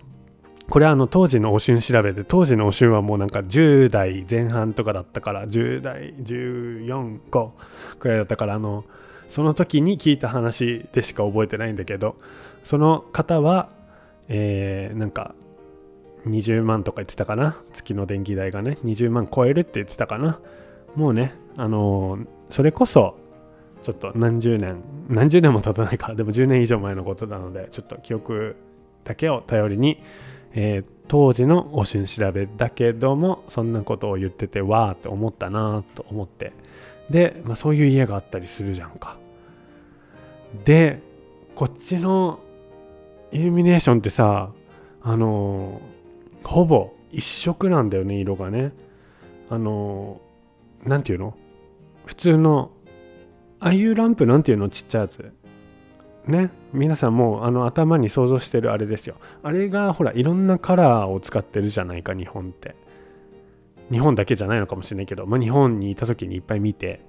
[0.69, 7.51] これはあの当時のお春調べで当時のお春はもうなんか10代前半とかだったから10代14 5
[7.99, 8.85] くらいだったからあの
[9.29, 12.17] その時に聞いた話でしか覚えてないんだけど
[12.65, 13.69] その方は
[14.33, 15.35] えー、なんか
[16.27, 17.57] 20万とか言ってたかな？
[17.73, 18.79] 月の電気代がね。
[18.85, 20.39] 20万超えるって言ってたかな？
[20.97, 23.17] もうねあのー、それこそ
[23.83, 26.15] ちょっと何十年何十年も経たないか。
[26.15, 28.57] でも10年以上前のことなのでちょっと記憶
[29.05, 30.03] だけを頼りに
[30.53, 36.53] えー、当時のおしん調べだけどもそんなことを言っててわーって思ったなと思って。
[37.09, 39.17] で、まあ、そういう家があったりするじゃんか。
[40.65, 41.01] で
[41.55, 42.41] こっちの
[43.33, 44.51] イルミネーションってさ
[45.03, 45.81] あの、
[46.45, 48.73] ほぼ一色なんだよね色がね。
[49.49, 50.21] あの
[50.85, 51.37] 何、て言うの？
[52.07, 52.71] 普通の
[53.59, 54.69] ああいうランプなんていうの？
[54.69, 55.33] ちっちゃいやつ。
[56.27, 56.51] ね？
[56.73, 59.17] 皆さんもうあの頭に想像してるあれですよ。
[59.43, 62.77] あれがほらいろんなカラーを使ってるじゃないか日本って。
[63.91, 67.01] 日本だけじゃないのかもしれないけど、まあ、日本にいた時にいっぱい見て。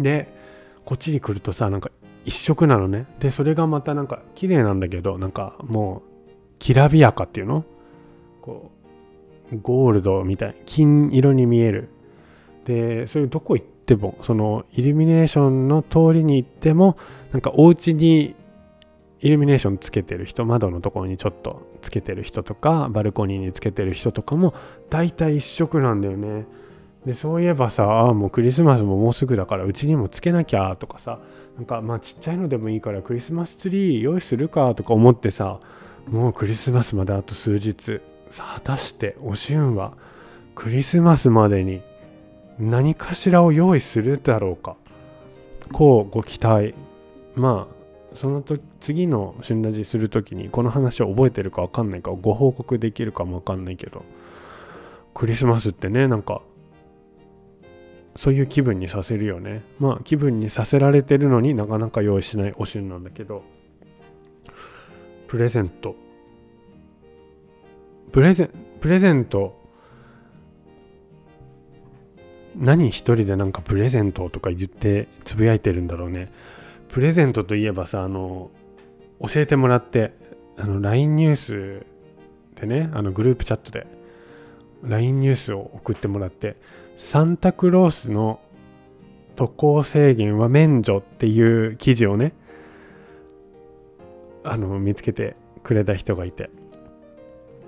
[0.00, 0.34] で
[0.84, 1.90] こっちに来るとさなんか
[2.24, 3.06] 一色なのね。
[3.20, 6.02] でそれがまたなんか綺麗なんだけどなんかもう
[6.58, 7.64] きらびやかっていうの？
[8.44, 8.70] こ
[9.50, 11.88] うゴールドみたい金色に見える。
[12.66, 16.98] でそういうどこ行ってもそのイルミネーションの通りに行っても
[17.32, 18.34] なんかお家に
[19.20, 24.52] イルミネーションつけてる人窓のところにちょっとつけてる人とかバルコニーにつけてる人とかも
[24.90, 26.46] 大体一色なんだよね。
[27.06, 31.18] でそういえばさあもうクリスマスももうすぐだからうちにもつけなきゃとかさ
[31.56, 35.60] なんかまあちっちゃいのでもいいからクリスマスツリー用意するかとか思ってさ
[36.10, 38.00] もうクリスマスまであと数日。
[38.34, 39.92] さあ果たしておしゅんは
[40.56, 41.82] クリスマスまでに
[42.58, 44.74] 何かしらを用意するだろうか。
[45.72, 46.74] こうご期待。
[47.36, 54.04] まあそのと次の旬ラジする時にこの話を覚えてるか分かんないかご報告できるかも分かんないけど。
[55.14, 56.42] クリスマスってねなんか
[58.16, 59.62] そういう気分にさせるよね。
[59.78, 63.44] まあ気分にさせられてるのになかなか用意しないお旬なんだけど。
[65.28, 65.94] プレゼント。
[68.14, 68.50] プレゼン
[68.80, 69.60] プレゼント。
[72.56, 76.30] 何一人でなんかプレゼントとか言ってつぶやいてるんだろうね。
[76.90, 78.52] プレゼントといえばさあの
[79.20, 80.12] 教えてもらって
[80.56, 81.86] あの LINE ニュース
[82.60, 83.84] でねあのグループチャットで
[84.84, 86.54] LINE ニュースを送ってもらって
[86.96, 88.38] サンタクロースの
[89.34, 92.32] 渡航制限は免除っていう記事をね
[94.44, 96.48] あの見つけてくれた人がいて。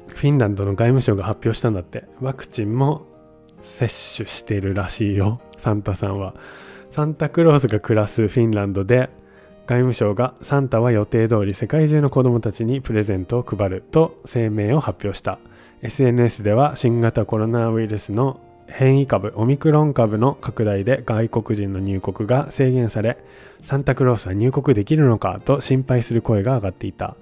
[0.08, 2.04] フィンランドの外務省が発表したんだって。
[2.20, 3.06] ワクチンも
[3.60, 5.40] 接種してるらしいよ。
[5.56, 6.34] サンタさんは。
[6.88, 9.10] サンタクロースが暮らすフィンランドで
[9.66, 15.38] 外務省がサンタは予定通り世界中の子供たちにプレゼントを配ると声明を発表した。
[15.82, 23.18] SNS では新型コロナウイルスの変異株オミクロン株の拡大で外国人の入国が制限され
[23.60, 27.16] サンタクロースは入国できるのかと心配する声が上がっていた。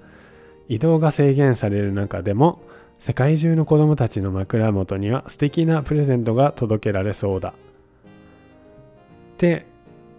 [0.67, 2.59] 移動が制限される中でも
[2.99, 7.53] 世界中の子供たちの枕元には素敵なプレゼントが届けられそうだ。
[9.37, 9.65] で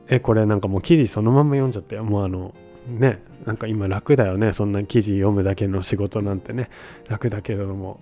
[0.09, 2.54] えこれなんかもう記事そのまま読んじゃったよもうあの
[2.87, 6.70] ねなんか今楽だよねそんな記事読むだけの仕事なんてね。
[7.09, 8.00] 楽だけれども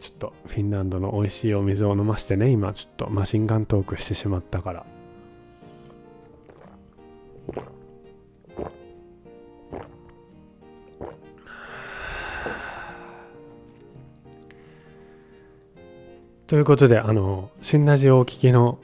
[0.00, 4.86] ちょっとフィンランドの美味しいお水を飲ましてね今ちょっとマシンガントークしてしまったから。
[16.46, 18.78] ということであの新ラジオをお聞きの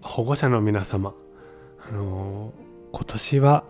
[0.00, 1.12] 保護者の皆様
[1.86, 2.54] あの
[2.92, 3.64] 今年は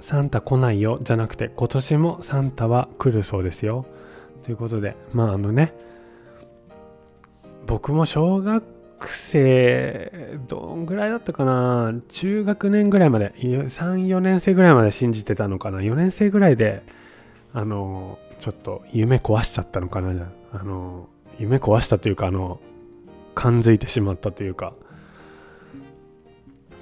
[0.00, 3.84] サンタ来ないよじゃなくて今年もサンタは来るそうですよ。
[4.44, 5.74] ということでまああのね
[7.66, 8.64] 僕も小学
[9.06, 16.82] 生どんぐらいだったかな中学年ぐらいまで34年生ぐらいまで信じてたのかな4年生ぐらいで
[17.52, 22.60] あのちょっと夢壊しちゃったのかなじゃあの夢壊したというかあの
[23.34, 24.72] 感づいてしまったというか。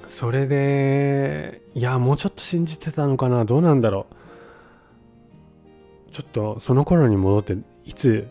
[0.06, 4.14] それでいやもうちょっと信じてたのかなどうなんだろう。
[6.12, 7.56] ちょっとその頃に戻って
[7.86, 8.28] いつ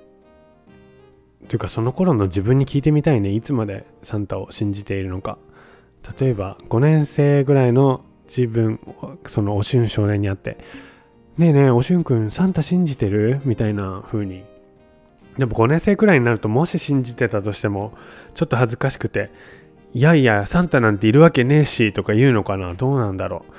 [1.47, 5.39] というかその頃の自分に聞いてみたいねいつまでサンタを信じているのか。
[6.19, 8.79] 例えば5年生ぐらいの自分
[9.25, 10.59] そのおしゅん少年に会って
[11.37, 13.41] ねえねえおしゅんくんサンタ信じてる？
[13.43, 14.43] みたいな風に
[15.37, 17.93] でも5年生くらいになるともし信じてたとしても
[18.33, 19.31] ちょっと恥ずかしくて
[19.93, 23.51] いやいやサンタなんているわけねえしとか言うのかなどうなんだろう。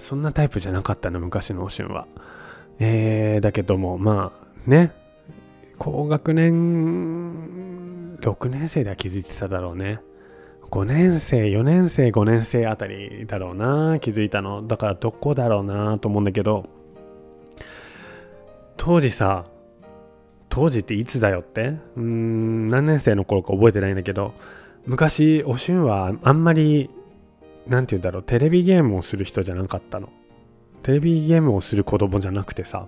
[0.00, 2.06] そんなタイプじゃなかったな昔のおしゅんは。
[2.78, 4.32] えー、だけどもま
[4.66, 4.92] あね。
[5.78, 10.00] 高学年6年生では気づいてただろうね。
[10.70, 14.66] 5年生4年生5年生あたりだろうな気づいたの。
[14.66, 16.66] だからどこだろうなと思うんだけど
[18.76, 19.44] 当時さ
[20.54, 21.74] 当時っていつだよって？
[21.96, 24.34] うーん何年生の頃か覚えてないんだけど。
[24.86, 26.90] 昔おしゅんはあんまり
[27.66, 30.10] 何て言うんだろうテレビゲームをする人じゃなかったの。
[30.82, 32.86] テレビゲームをする子供じゃなくてさ。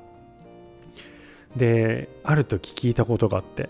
[1.56, 3.68] である時聞いたことがあって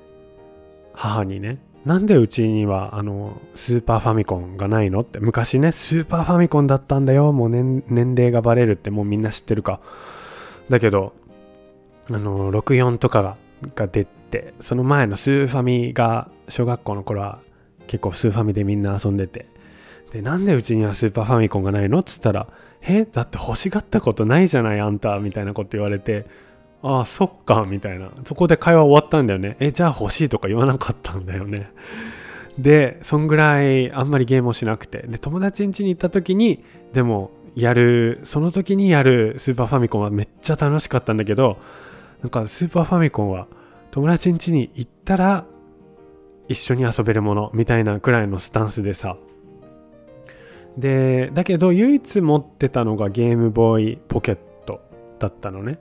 [0.92, 5.20] 母にねなんでうちにはあのスーパーファミコンがないのって？
[5.20, 7.32] 昔ねスーパーファミコンだったんだよ。
[7.32, 9.80] もう年年齢がバレるってもうみんな知ってるか。
[10.68, 11.14] だけど
[12.11, 13.37] あの64とかが
[13.75, 17.40] が出てその前のスーファミが小学校の頃は
[17.87, 19.47] 結構スーファミでみんな遊んでて。
[20.12, 22.47] でなんでうちにはスーパーファミコンがないのっつったら
[22.81, 26.27] えだって欲しがったことないじゃないあんたみたいなこと言われて。
[26.83, 28.11] ああそっかみたいな。
[28.25, 29.57] そこで会話終わったんだよね。
[29.59, 31.71] えじゃあ欲しいとか言わなかったんだよね。
[32.59, 35.05] でそんぐらいあんまりゲームをしなくて。
[35.09, 41.59] で友達ん家に行った時にでもやるその時にやるスーパーファミコンはめっちゃ楽しかったんだけど
[42.22, 43.46] なんかスーパーファミコンは
[43.90, 45.46] 友達ん家に行ったら
[46.48, 49.16] 一緒に遊べるものみたいなくらいのスタンスでさ。
[50.76, 54.81] でだけど唯一持ってたのがゲームボーイポケット
[55.18, 55.79] だったのね。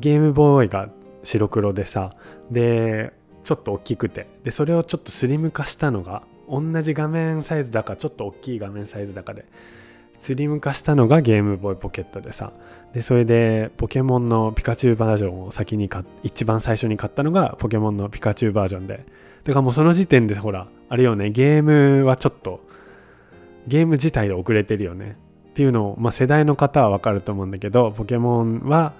[0.00, 0.88] ゲームボーイが
[1.22, 2.10] 白黒でさ。
[2.50, 4.28] でちょっと大きくて。
[4.44, 9.46] でそれをちょっとスリム化したのが同じ画面サイズだかちょっと大きい画面サイズだかで。
[10.18, 12.52] スリム化したのがゲームボーイポケットでさ。
[12.92, 19.04] でそれでポケモンのピカチュウバージョンを先に買一番最初に買ったのがポケモンのピカチュウバージョンで。
[19.44, 22.60] だからもうその時点でほらあれよねゲームはちょっと
[23.66, 25.16] ゲーム自体で遅れてるよね。
[25.50, 28.94] っていうのを、まあ、世代の方はわかると思うんだけどポケモンは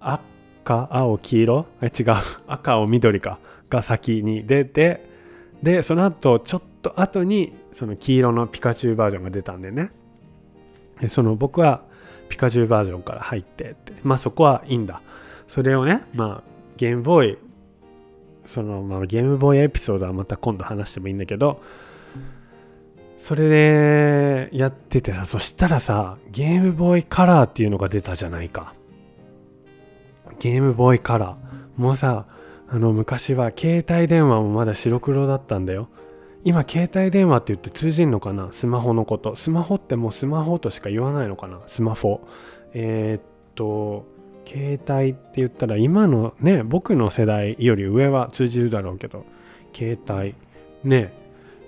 [0.00, 1.66] 赤青黄色？
[1.82, 2.06] え違う。
[2.46, 3.38] 赤青緑か。
[3.72, 5.08] が先に出て
[5.62, 9.90] でその後ちょっと後にその黄色のピカチュウバージョンが出たんでね。
[11.08, 11.82] その僕は
[12.28, 13.92] ピカチュウバージョンから入ってって。
[14.02, 15.00] まあそこはいいんだ。
[15.46, 17.38] それをねまあゲームボーイ
[18.44, 21.62] その、まあ、ゲームボーイエピソードはまた今度話してもいいんだけど
[23.18, 28.74] それでやっててさそしたらさゲームボーイカラーっていうのが出たじゃないか。
[30.40, 31.80] ゲームボーイカラー。
[31.80, 32.26] もうさ
[32.68, 35.88] あの昔は携帯電話もまだ白黒だったんだよ。
[36.44, 38.48] 今携帯電話って言って通じんのかな？
[38.52, 39.36] スマホのこと。
[39.36, 41.60] スマホってもうスマホとしか言わないのかな？
[41.66, 42.26] スマホ。
[42.74, 43.22] えー、っ
[43.54, 44.04] と
[44.46, 49.24] 携帯って言ったら今のね僕の世代より上は通じるだろうけど
[49.72, 50.34] 携帯。
[50.82, 51.12] ね。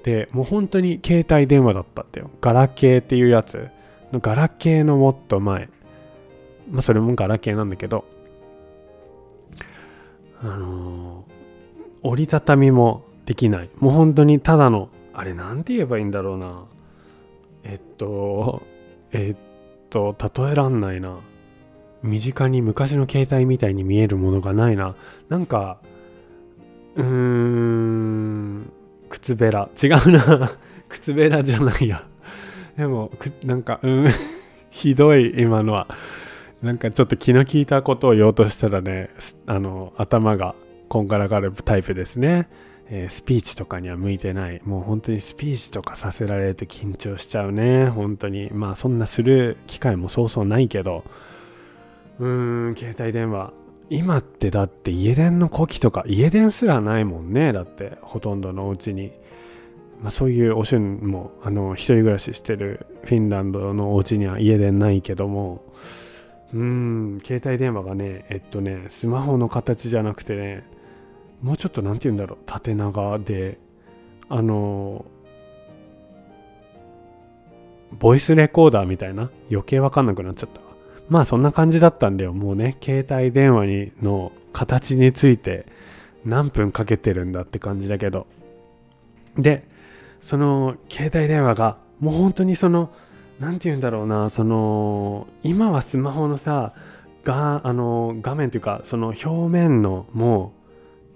[0.03, 2.31] でもう本当に携帯電話だったんだよ。
[2.41, 3.68] ガラケーっていうやつ。
[4.12, 5.68] のガラケーのもっと前。
[6.70, 8.05] まあそれもガラケーなんだけど。
[10.41, 11.35] あのー
[12.07, 13.70] 折りたたみもできない。
[13.79, 16.64] もう本当にただのあれなんて言えばいいんだろうな。
[17.62, 18.62] えっと
[19.12, 21.18] えっと例えらんないな。
[22.03, 24.95] 身近に昔の携帯みたいに見えるものがないな。
[25.29, 25.79] なんか
[26.97, 28.70] うーん
[29.09, 29.68] 靴べら。
[29.83, 30.53] 違うな。
[30.89, 32.07] 靴べらじゃないや。
[32.77, 34.07] でもくなんかうん。
[34.70, 35.87] ひどい今のは。
[36.64, 39.11] なんかちょっと気の利いたことを言おうとしたらね
[39.45, 40.55] あの頭が
[40.89, 42.49] こんがらがるタイプですね、
[42.91, 44.61] えースピーチとかには向いてない。
[44.64, 47.89] もう本当にスピーチとかさせられると緊張しちゃうね。
[47.89, 48.51] 本当に。
[48.53, 51.05] まあそんなする機会もそうそうないけど。
[52.18, 53.53] うーん携帯電話。
[53.91, 57.53] 今ってだって家電の古希とか家電すらないもんね。
[57.53, 59.12] だってほとんどのお家に。
[60.03, 65.64] まあ、そういうおしゅんもあの一人暮らししてるフィンランドのお家には家電ないけども。
[66.53, 70.64] うーん携帯電話がねえっとねスマホの形じゃなくてね
[71.45, 73.59] もうちょっと何て言うんだろう縦長で
[74.30, 75.05] あの
[77.99, 80.62] ボイスレコーダーみたいな余計わかんなくなっちゃった。
[81.11, 82.32] まあそんな感じだったんだよ。
[82.32, 85.66] もうね携帯電話にの形について
[86.24, 88.26] 何分かけてるんだって感じだけど。
[89.36, 89.68] で
[90.22, 92.90] その携帯電話がもう本当にその
[93.38, 96.72] 何て言うんだろうなその今はスマホのさ
[97.22, 100.54] があの画面というかその表面のもう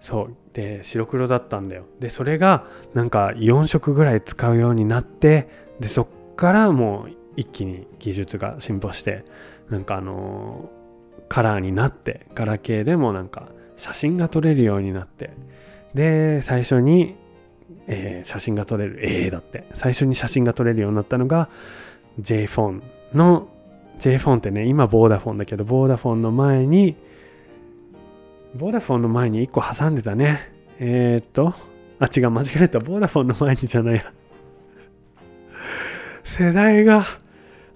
[0.00, 0.34] そう。
[0.54, 1.84] で白黒だったんだよ。
[2.00, 5.48] でそれがなんか4色ぐらい使うようになって
[5.80, 6.06] でそっ
[6.36, 9.24] からもう一気に技術が進歩して
[9.68, 10.70] なんかあの
[11.28, 15.30] カラーになってガラケーでもなんか写真が撮れるようになって。
[15.92, 17.16] で最初に、
[17.86, 19.64] えー写真が撮れるええだって。
[19.74, 21.48] 最初に写真が撮れるようになったのが
[22.18, 22.82] J フォン
[23.14, 23.48] の
[23.98, 26.96] J フォンってね今ボーダフォンだけどボーダフォンの前に
[28.54, 30.52] ボーダフォンの前に1個挟んでたね。
[30.78, 31.54] えー、っと
[31.98, 32.78] あ違う間違えた。
[32.78, 34.12] ボーダフォンの前にじゃないや。
[36.24, 37.04] 世代が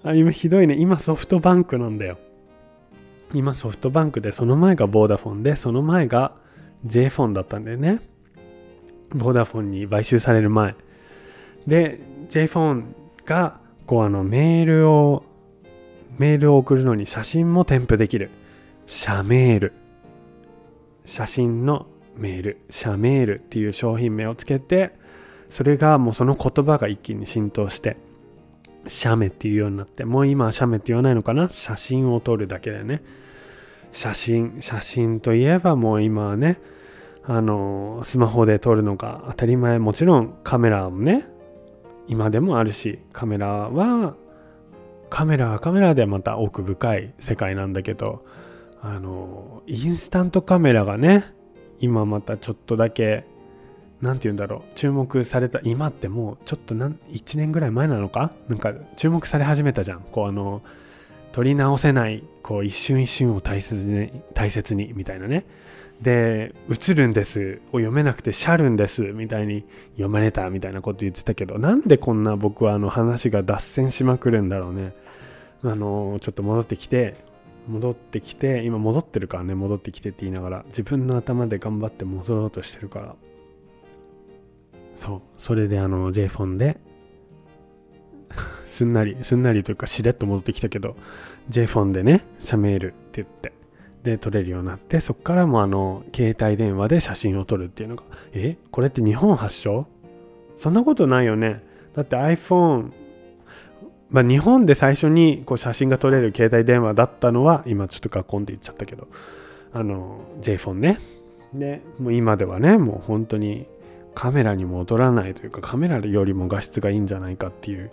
[0.03, 0.75] あ今ひどいね。
[0.77, 2.17] 今ソフトバンクなんだよ。
[3.33, 6.33] 今ソフトバンクでその前がボーダフォンでその前が
[6.85, 8.01] J フォンだったんだよね。
[9.13, 10.75] ボーダフォンに買収される前。
[11.67, 11.99] で
[12.29, 12.95] J フォン
[13.25, 15.23] がこうあのメールを
[16.17, 18.29] メールを送るのに写真も添付できる。
[18.85, 19.73] 写メール。
[21.05, 21.87] 写真の
[22.17, 22.61] メール。
[22.69, 24.97] 写メールっていう商品名をつけて
[25.49, 27.97] それがもうその言葉が一気に浸透して
[28.87, 31.49] 写メっていうようになってもう今は写メって言わないのかな？
[31.49, 33.01] 写真を撮るだけだよね。
[33.91, 36.59] 写真写真といえばもう今はね
[37.31, 39.77] あのスマホで撮るのが当たり前。
[39.77, 41.27] もちろんカメラもね
[42.07, 44.15] 今でもあるしカメラは
[45.11, 48.25] カメラはカメラでまた奥深い世界なんだけど
[48.81, 51.31] あのインスタントカメラがね
[51.79, 53.25] 今またちょっとだけ
[54.01, 58.33] 何て言うんだろう注目された今ってもうちょっとな1年ぐらい前なのか？
[58.47, 60.01] なんか注目され始めたじゃん。
[60.11, 60.63] こうあの
[61.31, 65.45] 取り直せないこう一瞬一瞬を大切に大切にみたいなね。
[66.01, 74.93] で「映るんです」を読めなくて「シャるんです」みたいに読まれたみたいなこと言ってたけどなんでこんな僕はあの話が脱線しまくるんだろうね。
[75.61, 77.15] あのちょっと戻ってきて
[77.67, 83.15] 戻ってきて今戻ってるからね戻ってきてって言いながら自分の頭で頑張って戻ろうとしてるから。
[84.95, 86.77] そうそれであの J フォンで
[88.65, 90.97] すんなりすんなりというかしれっと戻ってきたけど
[91.47, 93.58] J フォンでね写メールって言って。
[94.03, 99.87] で撮れるようになってそこからもあの携帯電話で写真を撮るっていうのがえこれって日本発祥？
[100.57, 101.63] そんなことないよね。
[101.95, 102.91] だって iPhone
[104.09, 109.07] まあ日本で最初にこう写真が撮れる携帯電話だったのは今ちょっとガコンって言っちゃったけど
[109.73, 110.99] あの J フォンね。
[111.53, 113.67] でもう今ではねもう本当に
[114.15, 117.91] カメラにも劣らないというかカメラよりも画質がいいんじゃないかっていう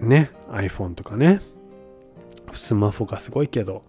[0.00, 1.40] ね iPhone とかね。
[2.52, 3.82] スマホがすごいけど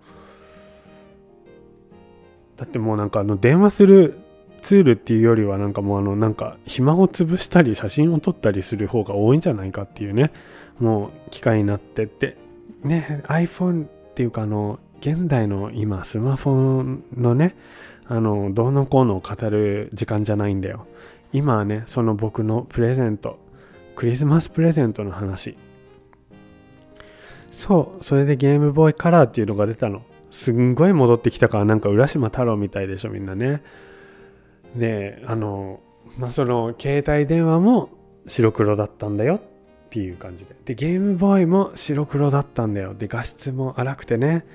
[2.58, 4.20] だってもうなんかあの電話する
[4.62, 10.32] ツールっていうよりはなんかもうあのなんか暇を潰したり写真を撮ったりする方が多いんじゃないかっていうね。
[10.80, 12.38] もう機会になってって。
[12.84, 16.84] ね iPhone っていうかあの現代の今スマホ
[17.16, 17.55] のね
[18.05, 20.88] あのどうのこうのを語る時間じゃないんだよ。
[21.34, 23.39] 今はねその僕のプレゼント
[23.95, 25.58] クリスマスプレゼントの話。
[27.51, 30.01] そうそれでゲームボーイカラーっていうのが出たの。
[30.38, 33.63] すんごい戻ってきたからなんか浦島太郎みたいでしょみんなね。
[34.75, 35.79] であの
[36.15, 37.89] まあその携帯電話も
[38.27, 39.41] 白黒だったんだよっ
[39.89, 40.55] ていう感じで。
[40.63, 42.93] でゲームボーイも白黒だったんだよ。
[42.93, 44.45] で画質も荒くてね。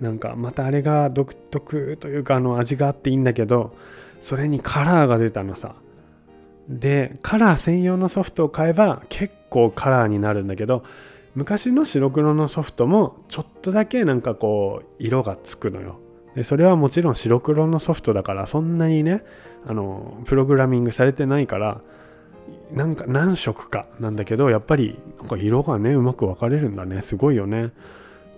[0.00, 3.76] なんかまたあれが独特というかあの味があっていいんだけど
[4.20, 5.74] それにカラーが出たのさ。
[6.68, 10.84] でカラー専用のソフトを買えば結構カラーになるんだけど
[11.34, 15.98] 昔の白黒のソフトもちょっとだけなんかこう色がつくのよ。
[16.34, 19.24] でそれはもちろん白黒のソフトだからそんなにね
[19.66, 21.80] あのプログラミングされてないから
[22.72, 27.00] なんか何色かなんだけどやっぱりなんか色がねうまく分かれるんだね。
[27.00, 27.66] すごいよね。
[27.66, 27.70] っ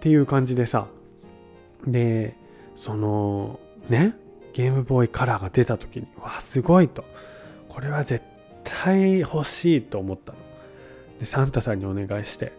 [0.01, 0.87] ていう感じでさ。
[1.87, 2.37] で
[2.75, 4.17] そのね
[4.53, 7.05] ゲームボーイカラーが出た時にわすごいと。
[7.69, 8.25] これは絶
[8.65, 10.39] 対欲しいと思ったの。
[11.21, 12.53] でサンタさんにお願いして。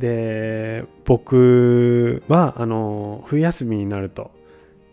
[0.00, 4.30] で僕はあの冬休みになると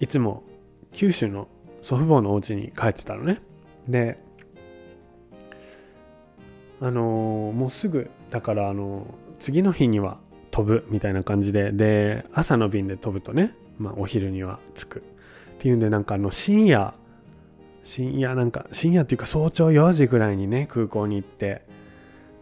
[0.01, 0.43] いつも
[0.91, 1.47] 九州の
[1.81, 3.41] 祖父母のお家に帰ってたのね。
[3.87, 4.19] で
[6.81, 9.07] あのもうすぐだからあの
[9.39, 10.17] 次の日には
[10.51, 14.99] 飛ぶみたいな感じでで朝の便で飛ぶとね、まあ、お昼には着く。
[14.99, 15.03] っ
[15.59, 16.93] ていうんでなんかあの深夜
[17.83, 21.63] 深夜なんか深夜っていうか早朝4時ぐらいにね空港に行って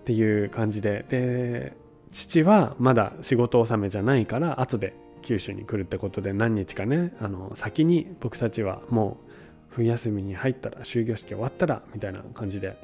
[0.01, 1.05] っていう感じで。
[1.07, 1.84] で
[2.15, 9.31] 父はまだ仕事納めじゃないから後で九州に来るってことで何日かねあの先に僕たちはもう
[9.69, 12.77] 冬休みに入ったら終業式終わったらみたいな感じで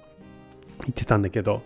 [0.82, 1.62] 言ってたんだけど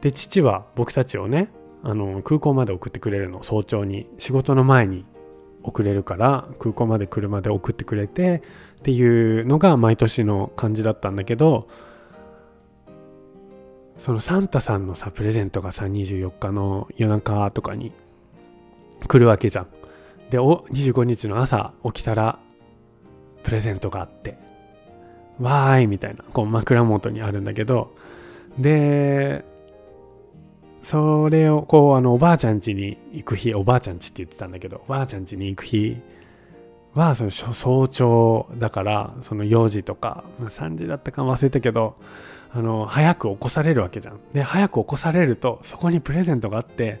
[0.00, 1.50] で父は僕たちをね
[1.82, 3.42] あの空港まで送ってくれるの。
[3.42, 5.04] 早朝に仕事の前に
[5.62, 8.42] 送れるから空港まで車で送ってくれて
[8.78, 11.68] っていうのが毎年の感じだったんだけど
[14.00, 17.92] そのサンタさんのさプレゼントがさ24日の夜中とかに
[19.06, 19.66] 来るわけじゃん。
[20.30, 22.38] でお25日の朝起きたら
[23.42, 24.38] プレゼントがあって。
[25.38, 26.24] わーいみたいな。
[26.32, 27.94] こう枕元にあるんだけど。
[28.58, 29.44] で
[30.80, 35.98] それをこうあのおばあちゃん家に行く日おばあちゃん家って言ってたんだけどおばあちゃん家に行く日
[36.94, 41.96] はその早朝だからその4時とか3時だったか忘れたけど
[42.52, 44.20] あの早く起こされるわけじゃん。
[44.32, 47.00] で早く起こされるとそこにプレゼントがあって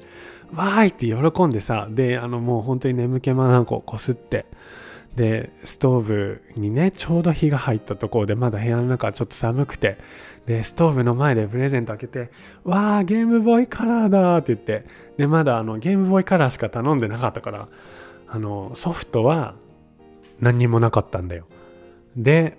[0.54, 4.46] わーいって喜んでさであのもう本当に眠気まなここすって
[5.16, 9.98] でストーブにねちょうど火が入ったところでまだ部屋の中ちょっと寒くて
[10.46, 12.30] でストーブの前でプレゼント開けて
[12.64, 14.86] 「わあゲームボーイカラーだ」って言って
[15.16, 17.68] でまだあのゲームボーイカラーしか頼んでなかったから
[18.28, 19.54] あのソフトは
[20.40, 21.46] 何にもなかったんだよ
[22.16, 22.56] で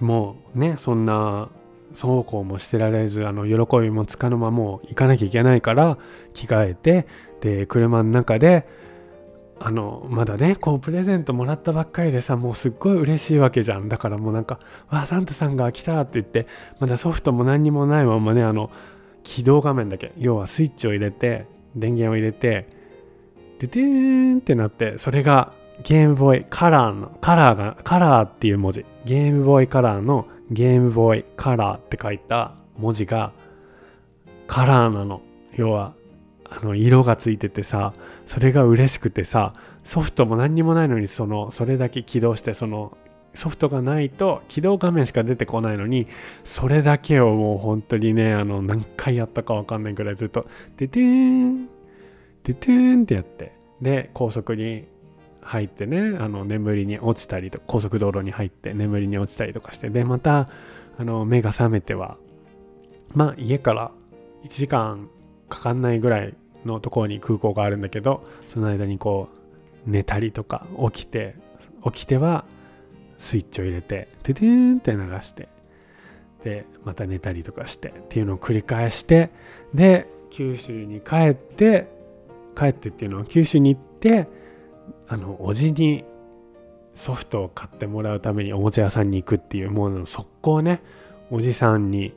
[0.00, 1.48] もうねそんな
[1.92, 5.98] そうこうもしてられずあの喜びもつかの間もう行かなきゃいけないから
[6.34, 7.06] 着替えて
[7.40, 8.66] で車の中で
[9.58, 13.88] あのまだねこうプレゼントもらったばっかりでさもうすっごい嬉しいわけじゃん。
[13.88, 16.46] だからもうなんか「わあサンタさんが来た」って言って
[16.78, 18.70] まだソフトも何にもないままねあの
[19.22, 22.68] 起動画面だけ要はスイッチを入れて電源を入れて
[23.58, 28.86] でてーんってなってそれがゲームボーイカラーのカラーがカラーっていう文字。
[29.04, 33.32] ゲームボーイカラーのゲームボーイカラーって書いた文字が
[34.46, 35.22] カラーなの。
[35.56, 35.94] 要は
[36.44, 37.92] あの色がついててさ
[38.26, 39.52] それが嬉しくてさ
[39.84, 42.96] ソフトも何にもないのにそのそれだけ起動してその
[43.34, 46.08] ソフトがないと起動画面しか出てこないのに
[46.42, 50.46] それだけをもう本当にねあの何回やったか分かんないくらいずっと
[50.76, 51.66] 「でてーん
[52.42, 54.86] でてーん」ってやってで高速に
[55.42, 60.48] 入ってねあの眠りに落ちたりと高速道路に入って眠りに落ちたりとかしてでまた
[60.98, 62.16] あの目が覚めては
[63.14, 63.90] まあ家から
[64.44, 65.08] 1時間
[65.48, 66.34] かかんないぐらい
[66.64, 69.28] のところに空港があるんだけどその間にこ
[69.86, 71.34] う寝たりとか起きて
[71.84, 72.44] 起きては
[73.18, 75.48] スイッチを入れてトゥトゥーンって流して
[76.44, 79.30] でまた寝たりとかしてっていうのを繰り返して
[79.74, 81.88] で九州に帰って
[82.56, 84.28] 帰ってっていうのを九州に行って
[85.10, 86.04] あのおじに
[86.94, 90.82] ソフトを買ってもらうためにおもちゃ屋さんに行くっていうものの速攻ね
[91.30, 92.14] おじさんに。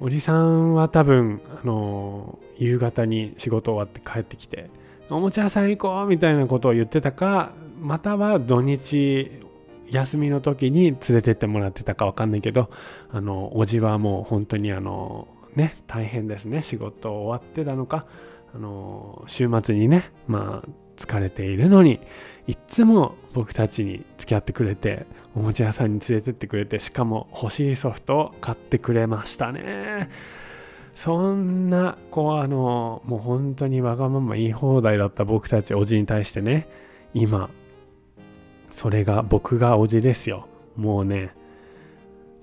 [0.00, 4.70] おじさんは多分あの夕方に仕事終わって帰ってきて
[5.10, 9.42] おもちゃ屋さん行こうみたいなことを言ってたかまたは土日
[9.90, 12.70] 休みの時に連れてってもらってたか分かんないけど
[13.10, 15.26] あのおじはもう本当にあの
[15.56, 16.62] ね大変ですね。
[16.62, 18.06] 仕事終わってたのか
[18.54, 20.68] あの週末にねまあ
[20.98, 22.00] 疲れているのに
[22.46, 30.10] いっつも僕たちに付き合ってくれておもちゃ屋さんに連れてってくれてしかも欲しいソフトを買ってくれましたね。
[30.94, 36.68] そんなこうあのもう本当にわがまま言い放題だった僕たちおじに対してね
[37.14, 37.50] 今
[38.72, 40.48] それが僕がおじですよ。
[40.76, 41.32] もうね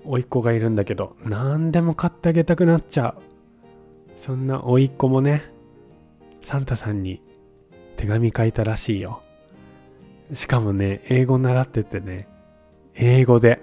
[0.04, 3.22] 甥っ子がいるんだけど何でも買ってあげたくなっちゃう。
[4.16, 5.42] そんな甥っ子もね
[6.40, 7.20] サンタさんに
[7.96, 9.22] 手紙書いたらしいよ。
[10.32, 12.28] しかもね英語習っててね
[12.94, 13.60] 英語で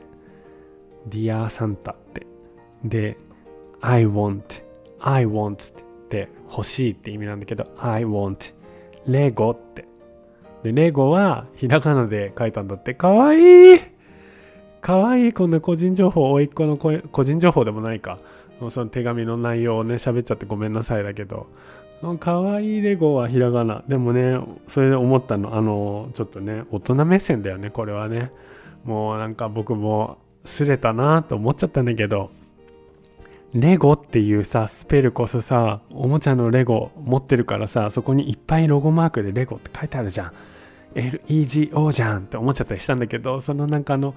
[1.09, 2.25] Dear Santa って。
[2.83, 3.17] で
[3.81, 4.63] I want
[4.99, 8.53] I want って欲しいって意味なんだけど I want
[9.07, 9.85] レゴって。
[10.63, 12.93] でレゴはひらがなで書いたんだって。
[12.93, 13.79] かわいい！
[14.81, 18.19] かわいいこんな個人情報甥っ子の個人情報でもないか。
[18.69, 21.47] その手紙の内容をね喋っちゃってごめんなさいだけど。
[22.19, 23.83] かわいいレゴはひらがな。
[23.87, 24.37] でもね
[24.67, 25.55] それで思ったの。
[25.55, 28.31] あのちょっとね大人目線だよねこれはね。
[28.83, 32.31] もうなんか僕もすれたなと思っちゃったんだけど。
[33.53, 40.31] レゴっていうさスペルこそさおもちゃのレゴ持ってるからさそこにいっぱいロゴマークでレゴって書いてあるじゃん。
[40.95, 44.15] LEGO じゃんって思っちゃったりしたんだけどそのなんかあの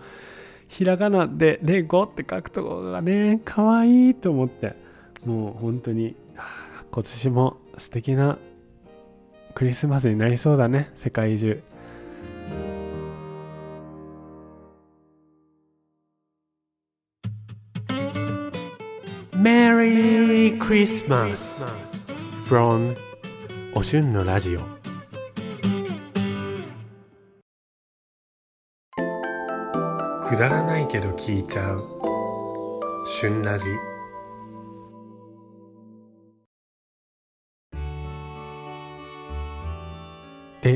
[0.69, 4.85] ひらがなでレゴって書くところがねかわいいと思って。
[5.27, 6.15] もう本当に
[6.97, 8.39] 今年も素敵な
[9.53, 10.91] クリスマスになりそうだね。
[10.97, 11.63] 世界中。
[19.35, 21.63] Merry Christmas
[22.49, 22.97] from
[23.75, 24.61] おしゅんのラジオ。
[30.27, 31.85] くだらないけど聞いちゃう。
[33.07, 33.67] 旬ラジ。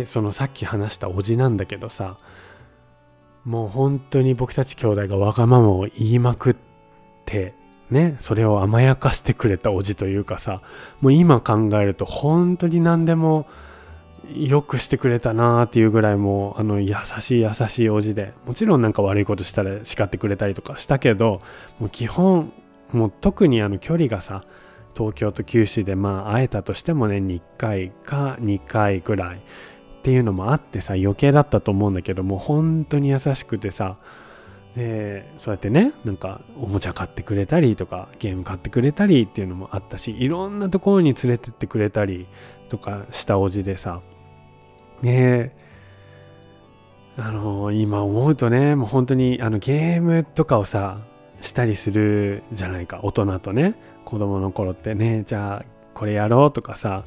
[0.00, 2.16] でそのさっき話したおじなんだけどさ
[3.44, 6.56] もう本当に僕たち兄弟がわがままを言いまくっ
[7.26, 7.54] て
[7.90, 10.62] ねそれを甘やかしてくれたおじというかさ
[11.02, 13.46] もう今考えると本当に何でも
[14.34, 21.40] よくしてくれたなーっていうぐらいもうあの優しい優しいおじでもちろんなんか悪いことしたら叱ってくれたりとかしたけど
[21.78, 22.52] もう基本
[22.92, 24.44] もう特にあの距離がさ
[24.96, 29.42] 東京と九州でまあ会えたとしてもね1回か2回ぐらい
[30.00, 33.98] っていうのもあってさ余計だったと思うんだけどもう本当に優しくてさ
[34.74, 42.26] でそうやってねなんかおもちゃ買ってくれたりとかゲーム買ってくれたりっていうのもあったしいろんなところに連れてってくれたり
[42.70, 44.00] とかしたおじでさ
[45.02, 45.54] ね
[47.18, 51.00] あの今思うとねもう本当にあのゲームとかをさ
[51.42, 53.74] したりするじゃないか大人とね
[54.06, 57.04] 子供の頃ってねじゃあこれやろうとかさ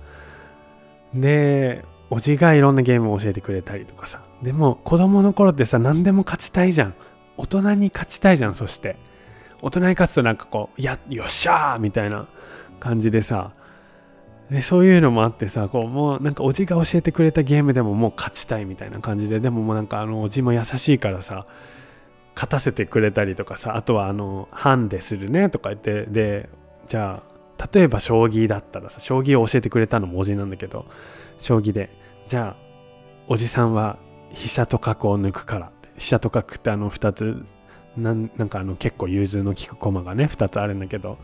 [1.13, 4.21] でおじがいろんなゲームを教えてくれたりとかさ。
[4.43, 6.93] でも子供の頃ってさ何でも勝ちたいじゃん。
[7.37, 8.97] 大人に勝ちたいじゃんそして。
[9.63, 12.27] 大人に勝つとなんかこう「やよっしゃー!」みたいな
[12.79, 13.51] 感じでさ。
[14.51, 19.39] でそういうのもあってさこうもうなんかおじが教えてくれたゲームでももう勝ちたいみたいな感じで。
[19.39, 21.47] でももうなんかあのおじも優しいからさ
[22.35, 23.75] 勝たせてくれたりとかさ。
[23.75, 26.05] あとはあのハンデするねとか言って。
[26.05, 26.49] で
[26.85, 27.23] じゃ
[27.57, 30.85] あ例えば将棋だったらさ将棋を教えてくれたのもおじなんだけど
[31.39, 32.02] 将棋で。
[32.27, 32.63] じゃあ
[33.27, 33.97] おじさんは
[34.31, 37.45] 飛車と角を抜くから飛車と角ってあの2つ
[37.97, 41.17] なんかあの結構融通の利く駒がね2つあるんだけど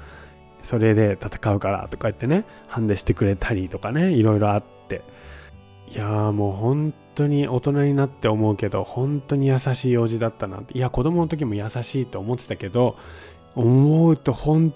[0.62, 5.02] それで戦うからとか言ってねハンデしてくれたりとかねいろいろあって。
[5.91, 10.78] いやーもう本当に大人になって思うけど本当に優しいおじだったなって。
[10.78, 12.95] いや子供の時も優しいと思ってたけど
[13.56, 14.72] 思うと本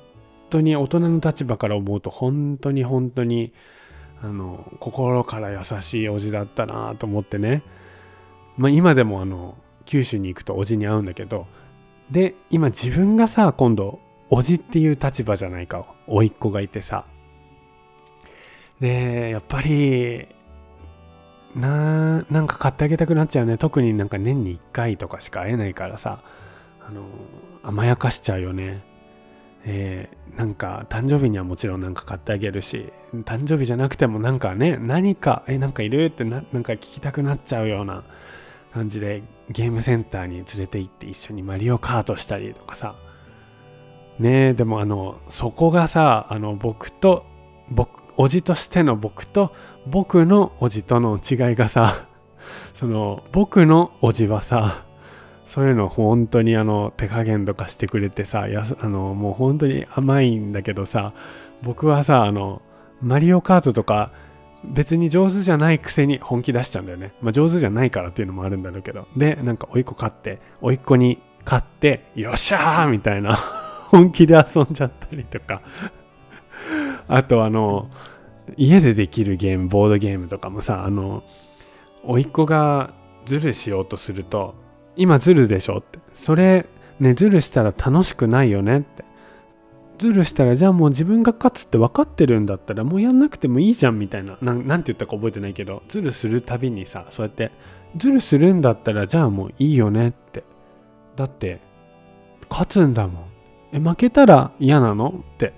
[0.50, 3.54] 当に大人の立場から思うと本当に本当に
[4.24, 7.62] あの心から優しいおじだったなと思ってね。
[8.58, 11.46] まあ今でもあの九州に行くとおじに会うんだけど
[12.10, 14.00] で今自分がさ今度
[14.30, 17.06] おじっていう立場じゃないか甥っ子がいてさ。
[18.80, 20.28] でやっぱり
[21.56, 23.58] ななんか買ってあげたくなっちゃうね。
[23.58, 26.24] 特になんか年に1回とかしか会えないからさ。
[26.86, 27.04] あの
[27.64, 28.84] 甘やかしちゃうよね。
[29.66, 38.04] えー、なんか誕生日にはもちろんなんか買ってあげるし誕生日じゃなくてもなんかね何かえなんかいるってななんか聞きたくなっちゃうような
[38.74, 42.96] 感じでゲームセンターに連れて行って一緒にマリオカートしたりとかさ。
[44.20, 47.26] ねえでもあのそこがさあの僕と
[47.72, 49.54] 僕おじとしての僕と
[49.88, 52.08] 僕のおじとの違いがさ
[52.74, 54.86] その僕のおじはさ
[55.46, 61.14] そういうの本当にあの手加減とかしてくれてさやあのもう本当に甘いんだけどさ
[61.62, 62.62] 僕はさあの
[63.02, 64.12] マリオカートとか
[64.64, 67.14] 別に上手じゃないくせに本気出しちゃうんだよね。
[67.22, 69.08] まあ上手じゃないからっていうのもあるんだろうけど。
[69.18, 73.36] で、なんか甥っ子買って、甥っ子に買って、よっしゃーみたいな
[73.92, 75.62] 本気で遊んじゃったりとか
[77.08, 77.90] あとあの、
[78.58, 81.24] 家でできるゲーム、ボードゲームとかもさ、あの、
[82.04, 82.94] 甥っ子が
[83.26, 84.56] ズルしようとすると、
[84.96, 86.00] 今ズルでしょって。
[86.14, 86.66] それ、
[87.00, 89.04] ね、ズルしたら楽しくないよねって。
[90.00, 94.38] ズルしたらじゃあもう自分が勝つって分かってるんだったらもうやんなくてもいいじゃんみたいな。
[94.42, 95.84] ななんて言ったか覚えてないけど。
[95.88, 97.52] ズルするたびにさそうやって
[97.96, 100.44] ズルするんだったらじゃあもういいよねって。
[101.16, 101.62] だって
[102.50, 103.24] 勝つんだもん。
[103.72, 105.54] え負けたら嫌なのって。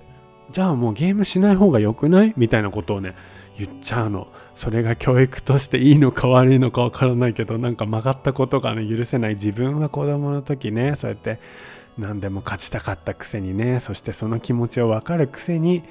[0.52, 2.32] じゃあもうゲームしない方が良くない？
[2.36, 3.16] みたいなことをね
[3.58, 4.28] 言っちゃうの。
[4.54, 9.34] それが教育としていいのか悪いのか分からないけどなんか曲がったことがね許せない。
[9.34, 11.40] 自分は子供の時ねそうやって
[11.98, 15.82] 何でも勝ちたかったくせにねそしてその気持ちを分かるくせに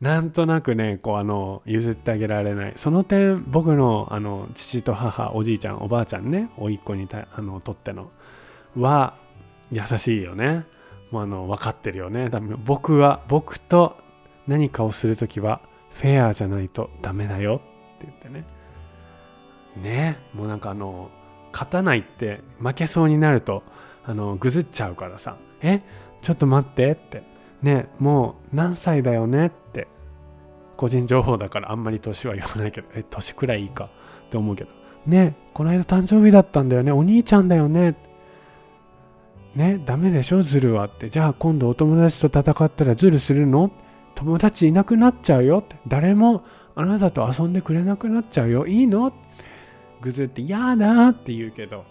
[0.00, 2.72] なんとなくねこうあの譲ってあげられない。
[2.76, 8.10] その点僕のあの父と母おじいちゃんおばあちゃんね甥っ子にたあのとっての
[8.76, 9.16] は
[9.72, 10.64] 優しいよね。
[11.10, 12.28] もうあの分かってるよね。
[12.30, 13.96] 多分僕は僕と
[14.46, 17.60] 何かをする時はフェアじゃないとダメだよ。
[17.96, 18.44] って言ってね。
[19.76, 20.18] ね。
[20.34, 21.10] もうなんかあの
[21.52, 23.62] 勝たないって負けそうになると
[24.04, 25.82] あのぐずっちゃうからさ「え？
[26.22, 27.22] ちょっと待って」って
[27.62, 27.88] 「ね。
[27.98, 29.88] もう何歳だよね」って。
[30.76, 32.88] 個人情報だからあんまり年は言わないけど。
[32.94, 33.90] え年くらいいいか。
[34.26, 34.70] って思うけど
[35.06, 35.34] 「ね。
[35.54, 36.92] この間誕生日だったんだよね。
[36.92, 37.96] お兄ちゃんだよね」
[39.56, 39.82] ね。
[39.84, 40.42] ダメでしょ？
[40.42, 40.86] ズルは。
[40.86, 41.08] って。
[41.08, 43.72] じゃあ今度お友達と戦ったらズルするの？
[44.18, 45.76] 友達いなくなっちゃうよって。
[45.86, 46.42] 誰も
[46.74, 48.66] あなたと遊んでくれなくなっちゃうよ。
[48.66, 49.12] いいの？
[50.00, 51.84] ぐずって嫌だって言うけど。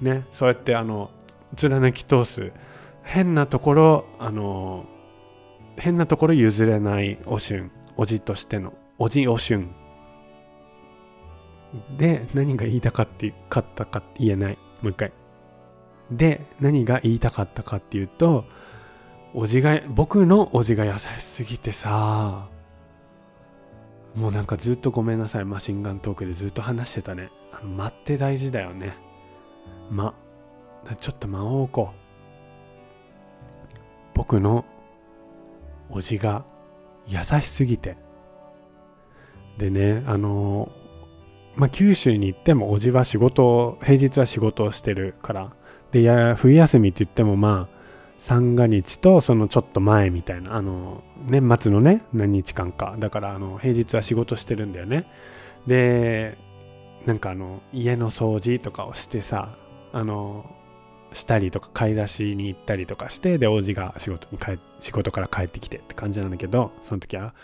[0.00, 1.10] ねそうやってあの
[1.56, 2.52] 貫き通す。
[3.02, 4.86] 変なところあの
[5.76, 7.70] 変なところ譲れないおしゅん。
[7.98, 8.72] おじとしての。
[8.98, 9.70] おじおしゅん。
[11.98, 14.58] で何が言いたかってかったか言えない。
[14.80, 15.12] もう一回。
[16.10, 18.46] で何が言いたかったかっていうと
[19.34, 22.48] おじが僕のおじが優しすぎてさ。
[24.14, 25.44] もうなんかずっとごめんなさい。
[25.44, 27.30] マシンガントークでずっと話してたね。
[27.62, 28.96] 間って大事だよね。
[29.90, 30.14] 間
[31.00, 33.78] ちょっと間を置こう。
[34.14, 34.64] 僕の
[35.90, 36.44] おじが
[37.06, 37.96] 優しすぎて。
[39.58, 40.70] でねあの
[41.56, 45.52] まあ九州に行ってもおじは仕事平日は仕事をしてるから。
[45.92, 47.77] でや冬休みって言ってもまあ
[48.18, 52.96] 三が日とそのちょっと前みたいなあの年末のね何日間か。
[52.98, 55.06] だからあの平日は仕事してるんだよね。
[55.66, 56.36] で
[57.06, 59.56] なんかあの家の掃除とかをしてさ
[59.92, 60.44] あの
[61.12, 67.34] したりとか買い出しに行ったりとかしてでおじが仕事に帰仕事から帰ってきてって感じなんだけどその時は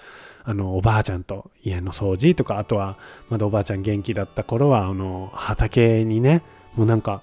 [0.43, 2.99] あのおばあちゃんと家の掃除とかあとは
[3.31, 6.43] まだおばあちゃん元気だった頃はあの畑にね
[6.75, 7.22] もうなんか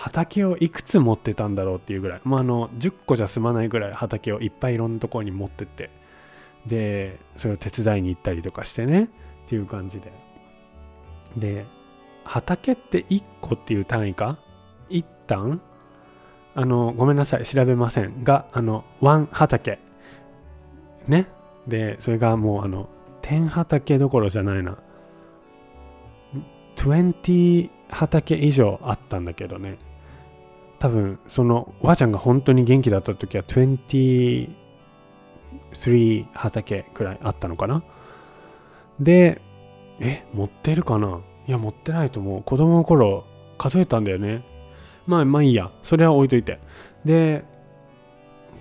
[0.00, 5.90] 畑をいくつ持ってたんだろうっていうぐらい、まあ、あの10個じゃ済まないぐらい畑をいっぱいいろんなところに持ってって。
[6.66, 9.10] でそれを手伝いに行ったりとかしてね。
[9.44, 10.10] っていう感じで。
[11.36, 11.66] で
[12.24, 14.38] 畑って1個っていう単位か？
[14.88, 15.60] 一旦
[16.54, 17.44] あのごめんなさい。
[17.44, 18.24] 調べません。
[18.24, 19.80] があのワン畑。
[21.08, 21.26] ね？
[21.68, 22.88] でそれがもうあの
[23.20, 24.78] 10畑どころじゃないな。
[26.76, 29.76] 20畑以上あったんだけどね。
[30.80, 34.50] 多分そのおばあちゃんが本当に元気だった時は23
[36.32, 37.84] 畑くらいあったのかな。
[38.98, 39.40] で
[40.00, 41.20] え持ってるかな？
[41.46, 42.42] いや持ってないと思う。
[42.42, 43.26] 子供の頃
[43.58, 44.42] 数えたんだよね。
[45.06, 45.70] まあまあいいや。
[45.82, 46.58] それは置いといて。
[47.04, 47.44] で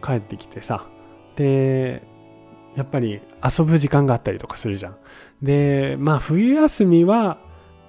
[0.03, 0.86] 帰ってきてさ。
[1.38, 2.03] で
[2.76, 3.22] やっぱり
[3.57, 4.97] 遊ぶ時間があったりとかするじゃん。
[5.41, 7.39] でまあ冬休みは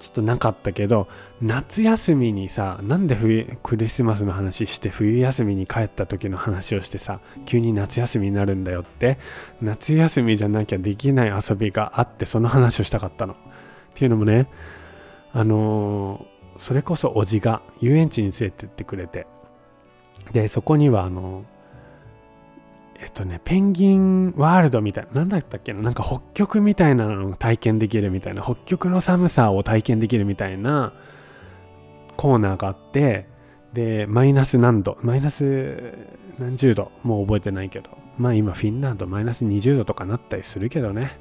[0.01, 1.07] ちょっとなかったけど
[1.41, 9.19] 夏休みにさなんで冬クリスマスの話して冬休みに帰った時の話をしてさ急に夏休みになるんだよって
[9.61, 13.35] 夏休みじゃなきゃできない遊びがあってその話をしたかったの。
[13.35, 13.37] っ
[13.95, 14.49] ていうのもね
[15.33, 19.27] あのー、それこそおじが遊園地に連れてってくれて
[20.33, 21.60] でそこにはあのー
[23.01, 30.93] えっとね、ペンギンワールドみたいな、なんだったっけな、なんか北極みたいなのを体験できるみたいな、北極の寒さを体験できるみたいな
[32.17, 33.27] コーナーがあって、
[33.73, 35.95] で、マイナス何度、マイナス
[36.39, 37.89] 何十度、もう覚えてないけど、
[38.19, 41.19] まあ今フィンランドマイナス20度とかなったりするけどね、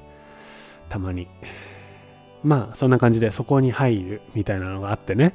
[0.89, 1.27] たまに。
[2.43, 5.33] まあそんな感じでそこに入るみたいなのがあってね、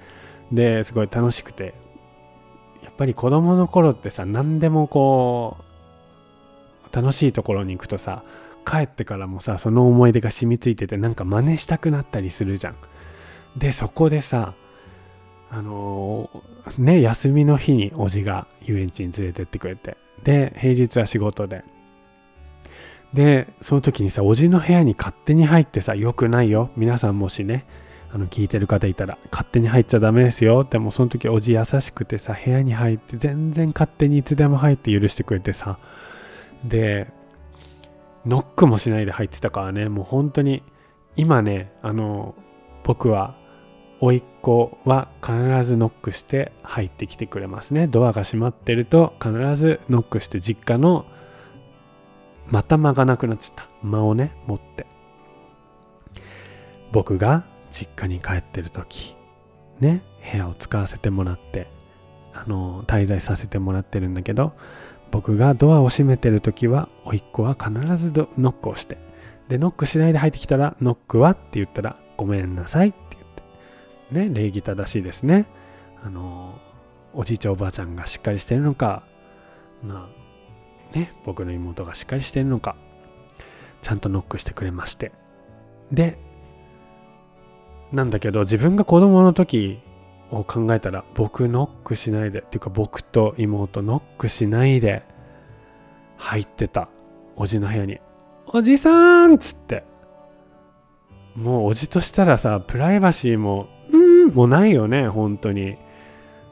[0.52, 1.72] で、すごい楽しくて、
[2.82, 5.63] やっぱり子供の頃ってさ、何でもこう、
[6.94, 8.22] 楽しいところに行くとさ
[8.66, 12.76] 帰ってからもさその思い出が染みついててなんか真似したくなったりするじゃん。
[13.56, 14.54] でそこでさ
[15.50, 21.64] あのー、ね休みの日におじが遊園地に連れてってくれてで平日は仕事で
[23.12, 27.64] でその時にさおじの部屋に勝手に入ってさよくないよ皆さんもしね
[28.12, 35.78] あの聞いてる方いたら勝手に入っちゃダメですよでもその時おじ優しくてさ部屋に入って全然勝手にいつでも入って許してくれてさ
[36.64, 37.12] で、
[38.26, 40.62] ノックもしないで入ってたからね、もう本当に、
[41.16, 42.34] 今ね、あの、
[42.82, 43.36] 僕は、
[44.00, 47.86] 甥っ子は必ずノックして入ってきてくれますね。
[47.86, 51.06] ドアが閉まってると必ずノックして実家の
[52.48, 53.68] また間がなくなっちゃった。
[53.82, 54.86] 間をね持って。
[56.92, 59.16] 僕が実家に帰ってる時
[59.80, 60.02] ね
[60.32, 61.66] 部屋を使わせてもらって
[62.32, 64.52] あの滞在させてもらってるんだけど
[65.14, 68.98] 僕がドアを閉めてる時は甥っ子は必ずノックをして
[69.48, 74.28] でノックしないで入ってきたらノックはって言ったらごめんなさいって言って。
[74.28, 75.46] ね礼儀正しいですね。
[76.02, 76.58] あの
[77.12, 79.04] おじいちゃんおばあちゃんがしっかりしてるのか
[79.84, 80.10] ま
[80.92, 82.74] あね僕の妹がしっかりしてるのか
[83.82, 85.12] ちゃんとノックしてくれまして。
[85.92, 86.18] で
[87.92, 89.78] なんだけど自分が子供の時
[90.38, 95.02] を考えたら僕ノックしないでっていうか僕と妹ノックしないで
[96.16, 96.88] 入ってた。
[97.36, 97.98] おじの部屋に
[98.46, 99.84] 「おじさん!」っつって。
[101.34, 105.76] もうおじとしたらさプライバシーもうんもうないよね本当に。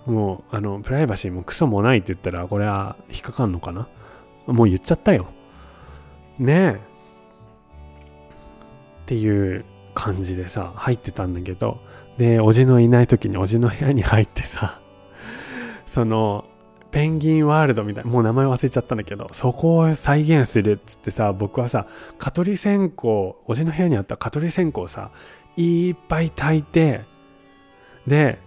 [0.06, 3.86] もうあのプライバシーもクソもないって言ったらこれは引っかかんのかな。
[4.46, 5.26] もう言っちゃったよ。
[6.40, 6.70] ねえ。
[6.72, 6.76] っ
[9.06, 9.64] ていう
[9.94, 11.78] 感じでさ入ってたんだけど
[12.18, 14.80] でおじのいない時におじの部屋に入ってさ
[15.86, 16.44] その
[16.90, 21.86] ペンギンワールドみたいなもう名前忘れちゃったんだけどそこを再現するっつってさ僕はさ
[22.18, 25.10] 蚊取り線香おじの部屋にあった蚊取り線香をさ
[25.56, 27.02] いっぱい炊いて
[28.06, 28.38] で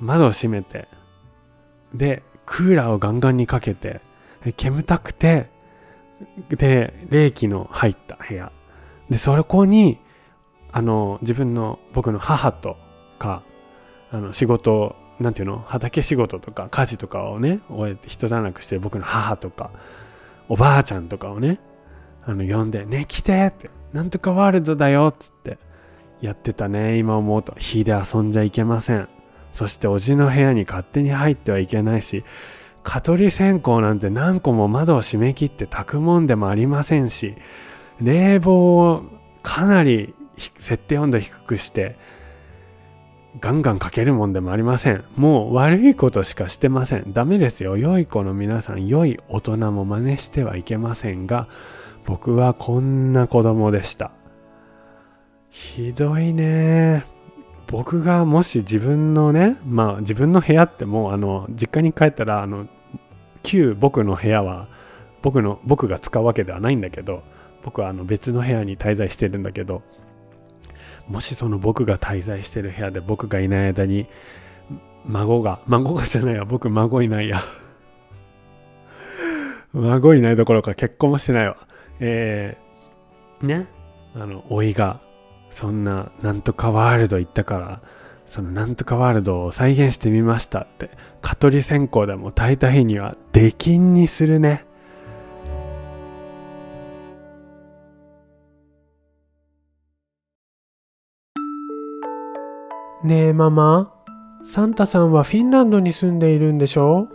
[0.00, 0.88] 窓を閉めて
[1.94, 4.00] でクーラーをガンガンにかけて
[4.56, 5.50] 煙たくて
[6.48, 8.52] で冷気の入った部屋。
[9.10, 9.98] でそこに
[10.72, 12.76] あの自分の僕の母と
[13.24, 13.42] か
[14.10, 15.64] あの仕事なんていうの？
[15.66, 19.70] 畑仕事とか家事とかをね終えて一段落してる僕の母とか
[20.48, 21.58] おばあちゃんとかをね
[22.26, 25.58] あの呼んで「ね来て!」って「なんとかワールドだよ」っつって
[26.20, 27.54] やってたね今思うと。
[27.56, 29.08] 火で遊んじゃいけません。
[29.52, 32.24] そしておじの部屋に勝手に入ってはいけないし
[32.82, 37.36] 蚊取り線香なんて何個も窓を閉め切って炊くもんでもありませんし
[38.00, 39.04] 冷房を
[39.42, 41.96] かなり設定温度低くして
[43.40, 45.04] ガンガンかけるもんでもありません。
[45.16, 47.12] もう悪いことしかしてません。
[47.12, 47.76] ダメですよ。
[47.76, 51.48] 良い子の皆さん、良い大人も真似してはいけませんが、
[52.06, 54.12] 僕はこんな子供でした。
[55.50, 57.06] ひどいね。
[57.66, 62.68] 僕がもし自分のね、まあ自分の部屋ってもうあの、実家に帰ったら、あの、
[63.42, 64.68] 旧僕の部屋は、
[65.22, 67.22] 僕の、僕が使うわけではないんだけど、
[67.64, 69.82] 僕はあの別の部屋に滞在してるんだけど、
[71.08, 74.06] もしその僕が滞在してる部屋で僕がいない間に
[75.06, 77.42] 孫が孫がじゃないや僕孫いないや。
[79.72, 81.56] 孫いないどころか結婚もしてないわ。
[82.00, 83.66] えー、ね。
[84.14, 85.00] あの老いが
[85.50, 87.80] そんななんとかワールド行ったから
[88.26, 90.90] そのなんとかワールドを再現してみましたって
[91.20, 94.64] 蚊取り線香でも炊いた日には出禁にするね。
[103.04, 103.92] ねえママ。
[104.44, 107.06] サンタさんはフィンランドに住んでいるんでしょ？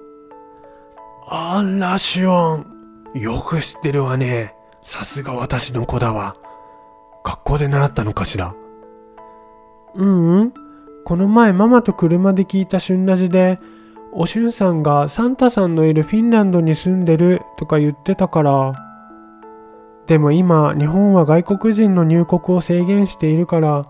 [1.28, 2.66] あらシオン。
[3.16, 4.54] よく知ってるわね。
[4.84, 6.36] さすが私の子だわ。
[7.24, 8.54] 学校で習ったのかしら？
[9.96, 10.54] ううん。
[11.06, 13.58] この前ママと車で聞いた旬ラジで
[14.12, 18.74] おしゅんさんがサンタさんのいるフィンランドに住んでるとか言ってたから。
[20.06, 23.86] でも今日本は外国人の入国を制限しているから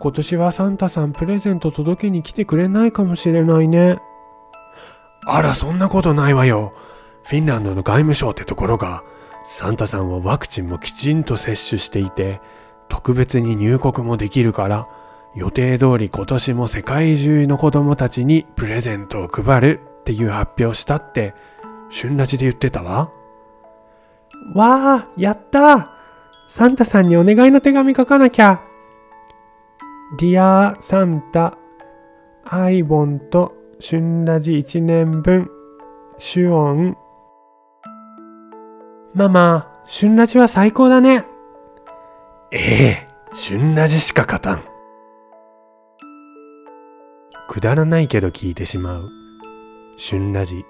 [0.00, 3.98] 今年はサンタさんプレゼント届けに来てくれないかもしれないね。
[5.26, 6.72] あらそんなことないわよ。
[7.24, 9.02] フィンランドの外務省ってところが
[9.44, 12.40] サンタさんはワクチンもきちんと接種していて
[12.88, 14.86] 特別に入国もできるから
[15.34, 21.34] 予定通り今年も世界中の子供たちにプレゼントを配るっていう発表したって
[21.90, 23.10] 旬ラジで言ってたわ。
[24.54, 25.92] わあやった
[26.46, 28.67] サンタさんにお願いの手紙書かなきゃ。
[30.16, 31.54] Dear Santa
[32.44, 35.50] I want 旬ラジ1年分
[36.16, 36.96] シュオン
[39.14, 41.24] ママ、旬ラジは最高だね。
[42.52, 44.64] ええ、旬ラジしか勝たん。
[47.48, 49.10] くだらないけど聞いてしまう。
[49.96, 50.64] 旬ラジ。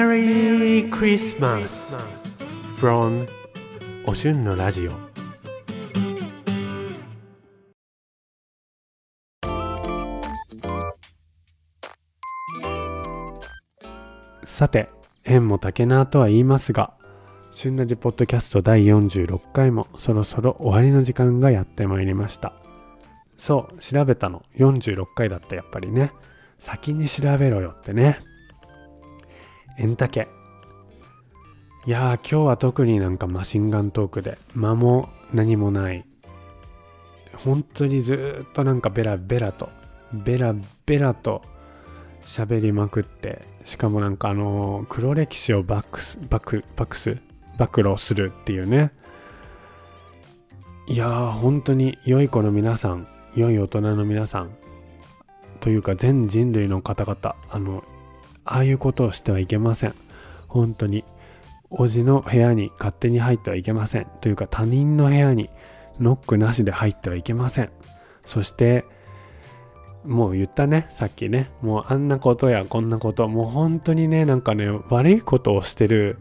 [0.00, 1.94] Merry Christmas
[2.78, 3.28] from
[4.06, 4.92] おしゅんのラジオ
[14.42, 14.88] さて
[15.24, 16.94] 縁も竹縄とは言いますが
[17.52, 22.54] 旬ラジポッドキャスト第46回もそろそろ終わりの時間がやってまいりました。
[23.36, 24.44] そう調べたの。
[24.56, 26.10] 46回だったやっぱりね。
[26.58, 28.29] 先に調べろよってね。
[29.78, 30.28] エンタケ
[31.86, 36.04] いやー今日は特になんかマシンガントークで間も何もない。
[37.44, 39.70] 本当にずっとなんかベラベラと
[40.12, 40.54] ベラ
[40.84, 41.40] ベラと
[42.20, 47.18] 喋りまくってしかもなんかあのー黒歴史をバックスバックバックス
[47.56, 48.92] 暴露するっていうね。
[50.86, 54.50] いやー本当に良い子の皆さん良い大人の皆さん
[55.60, 57.84] というか全人類の方々あの
[58.50, 59.94] ああいうことをしてはいけません。
[60.48, 61.04] 本当に
[61.70, 64.06] おじの部屋に勝手に入ってはいけません。
[64.20, 65.48] というか他人の部屋に
[66.00, 67.70] ノックなしで入ってはいけません。
[68.24, 68.84] そして
[70.04, 71.50] もう言ったねさっきね。
[71.62, 76.18] もうあんなことやこんなこともう本当にねなんかね悪いことをしてる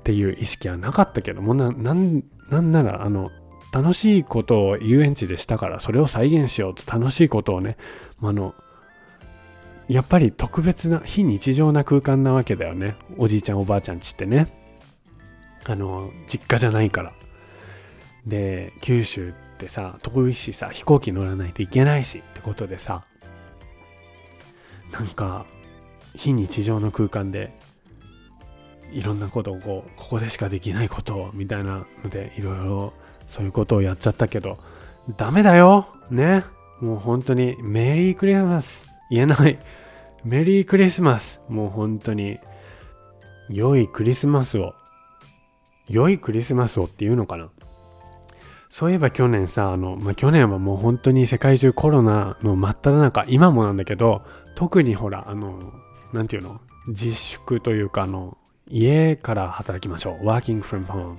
[0.00, 3.30] っていう意識はなかったけどもななんなんならあの
[3.72, 7.76] 楽しいことを遊園地でしたからそれを再現しようと楽しいことをね
[8.22, 8.54] あの
[9.88, 12.96] やっぱり特別な非日常な空間なわけだよね。
[13.16, 14.52] おじいちゃんおばあちゃんちってね。
[15.64, 17.12] あの実家じゃないから。
[18.26, 23.04] で九州ってさ遠いしさ飛行機乗らないといけないしってことでさ。
[24.92, 25.46] なんか
[26.14, 27.52] 非日常の空間で
[28.92, 32.92] いろんなことをこうここでしかできないことをみたいなのでいろいろ
[33.26, 34.58] そういうことをやっちゃったけど
[35.16, 35.88] ダメだよ。
[36.10, 36.44] ね。
[36.80, 38.86] もう本当にメリークリスマス。
[39.10, 39.58] 言えない。
[40.24, 41.40] メリークリスマス。
[41.48, 42.38] もう本当に。
[43.48, 44.74] 良いクリスマスを。
[45.88, 47.48] 良いクリスマスをっていうのかな。
[48.68, 54.22] そういえば去年さあの、まあ、去年はもう本当に世界中コロナの真っ只中今もなんだけど
[54.54, 55.58] 特にほらあの
[56.12, 56.60] なんていうの？
[56.88, 58.36] 自粛というかあの
[58.68, 60.26] 家から働きましょう。
[60.26, 61.16] working from home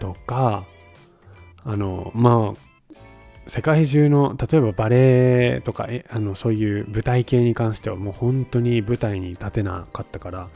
[0.00, 0.64] とか
[1.64, 2.71] あのまあ
[3.46, 10.48] 世界中の例えばバレエとかあのそういう舞台系に関してはもう本当に舞台に立てなかったから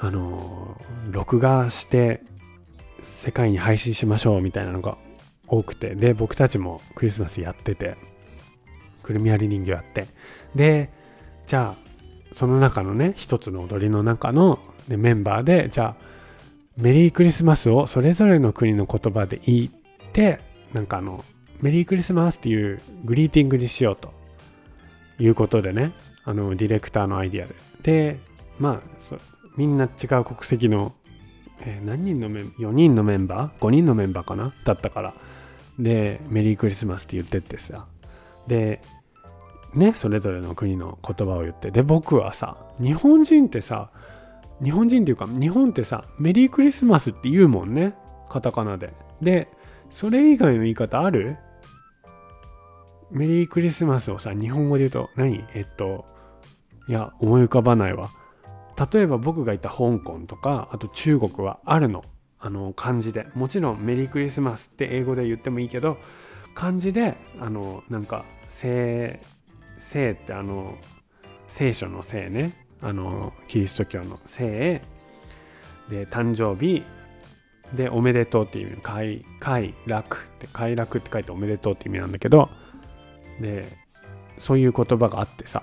[0.00, 2.22] あの録画して
[3.02, 4.96] 世界に配信しましょうみたいなのが
[5.48, 7.96] 多くてで僕たちもクリスマスやってて
[9.02, 10.06] くるみ割り人形やって。
[10.54, 10.90] で
[11.46, 11.86] じゃあ
[12.32, 14.58] その中のね一つの踊りの中の
[14.88, 16.06] でメンバーでじゃあ
[16.76, 19.70] メリークリスマスをそれぞれの国の言葉で言っ
[20.12, 20.40] て
[20.72, 21.24] なんかあの
[21.60, 24.12] メリークリスマスっていうグリーティングにしようと
[25.18, 25.92] いうことでね。
[26.24, 27.54] あのディレクターのアイディアで。
[27.82, 28.18] で
[28.58, 29.16] まあそ
[29.56, 30.92] みんな違う国籍の、
[31.60, 34.52] えー何人のメン4人のメンバー？5人のメンバーかな？
[34.64, 35.14] だったから。
[35.78, 37.86] でメリークリスマスって言ってってさ。
[38.46, 38.80] で
[39.74, 41.70] ねそれぞれの国の言葉を言って。
[41.70, 43.90] で僕はさ日本人ってさ
[44.62, 47.94] 日本人っていうか日本ってさメリークリスマスって言うもんね。
[48.28, 48.92] カタカナで。
[49.22, 49.48] で
[49.90, 51.36] それ以外の言い方ある？
[53.10, 55.44] メリークリスマスをさ日本語で言うと何？
[55.54, 56.04] えっと
[56.88, 58.10] いや思い浮かばないわ。
[58.92, 62.02] 例えば僕がいた香港とかあと中国はあるの。
[62.38, 63.26] あの漢字で。
[63.34, 65.98] もちろんメリークリスマスって英語で言ってもいいけど
[66.54, 69.20] 漢字であのなんか聖
[69.78, 70.76] 聖ってあの
[71.48, 72.66] 聖書の聖ね。
[72.82, 74.82] あのキリスト教の聖。
[75.88, 76.82] で誕生日。
[77.74, 82.48] でおめでとうっていう意味快快楽って快楽って書いておめでとうって意味なんだけど
[83.40, 83.66] で
[84.38, 85.62] そういう言葉があってさ。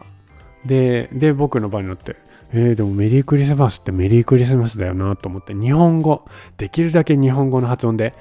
[0.66, 2.16] でで僕の場になって
[2.54, 6.24] えー、でもメリークリスマスってメリークリスマスだよなと思って日本語
[6.56, 8.14] できるだけ日本語の発音で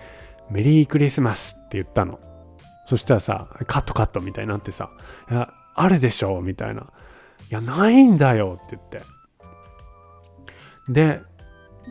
[0.50, 2.18] メリークリスマスって言ったの。
[2.86, 4.90] そしたらさカットカットみたいになってさ
[5.30, 6.82] いやあるでしょみたいな。
[6.82, 9.12] いやないんだよって言って。
[10.88, 11.20] で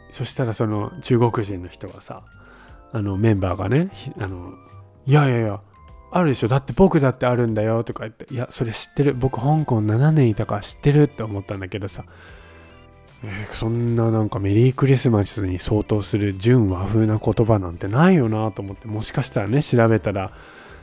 [0.09, 2.23] そしたらその中国人の人がさ
[2.91, 4.53] あのメンバーがねあの
[5.05, 5.61] いやいやいや
[6.11, 6.47] あるでしょ。
[6.47, 8.33] だって僕だってあるんだよとか言って。
[8.33, 9.13] いやそれ知ってる。
[9.13, 12.03] 僕香港7年いたから知ってるって思ったんだけどさ、
[13.23, 18.87] えー、そんななんかメリークリスマスに相当する純和風な言葉なんてないよなと思って。
[18.87, 20.31] もしかしたらね調べたら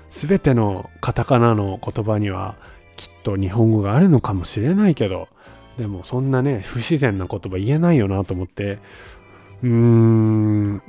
[0.09, 2.57] 全てのカタカナの言葉には
[2.97, 5.29] きっと日本語があるのかもしれないけど。
[5.77, 8.79] でもそんなね不自然な言葉言えないよなと思って。
[9.63, 10.83] うーん。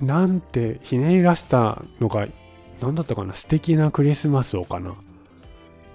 [0.00, 2.26] なんてひねり出したのが
[2.80, 3.34] 何だったかな？
[3.34, 4.94] 素敵なクリスマスをかな？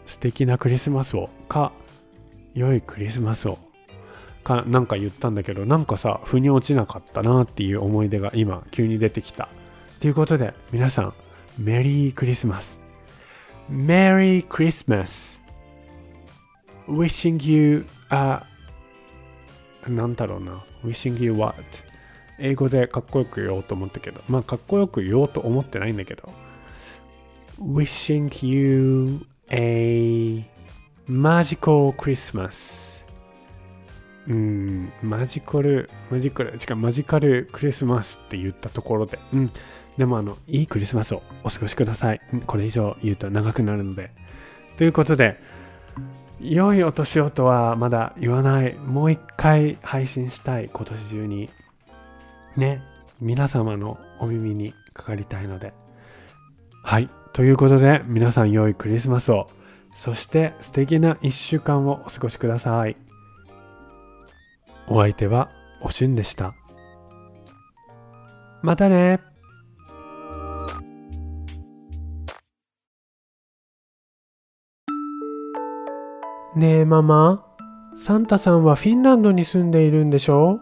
[0.05, 1.71] 素敵なクリスマスをか
[2.53, 3.57] 良いクリスマスを。
[4.43, 9.49] かなんか言ったんだけどなんかさ腑に落ちなかったなっていう思い出が今急に出てきた。
[9.99, 11.13] ということで皆さん
[11.59, 12.79] メリークリスマス。
[13.69, 15.39] メリークリスマス。
[16.87, 18.43] Wishing you a
[19.87, 20.63] なんだろうな。
[20.83, 21.55] Wishing you what
[22.39, 24.21] 英語でかっこよく言おうと思ったけど。
[24.27, 26.29] まあかっこよく言おうと思ってないんだけど。
[27.61, 30.43] Wishing you a
[31.07, 32.91] magical Christmas
[34.27, 39.51] うん、マジカル、マジカル、違う、マジカルクリスマスって言ったところで、うん、
[39.97, 42.21] でもあの、いいクリスマスをお過ごしください。
[42.45, 44.11] これ以上言うと長くなるので。
[44.77, 45.39] ということで、
[46.39, 48.75] 良いお年をとはまだ言わない。
[48.75, 51.49] もう一回配信したい、今年中に。
[52.55, 52.83] ね、
[53.19, 55.73] 皆様のお耳にかかりたいので。
[56.83, 57.09] はい。
[57.33, 59.47] ということで、皆さん良いクリスマスを、
[59.95, 62.97] そして素敵な一週間をお過ごしください。
[64.87, 65.49] お相手は
[65.81, 66.53] おしゅんでした。
[68.61, 69.19] またね
[76.55, 77.45] ねえママ、
[77.95, 80.59] サンタさんはフィンランドに住んでいるんでしょ？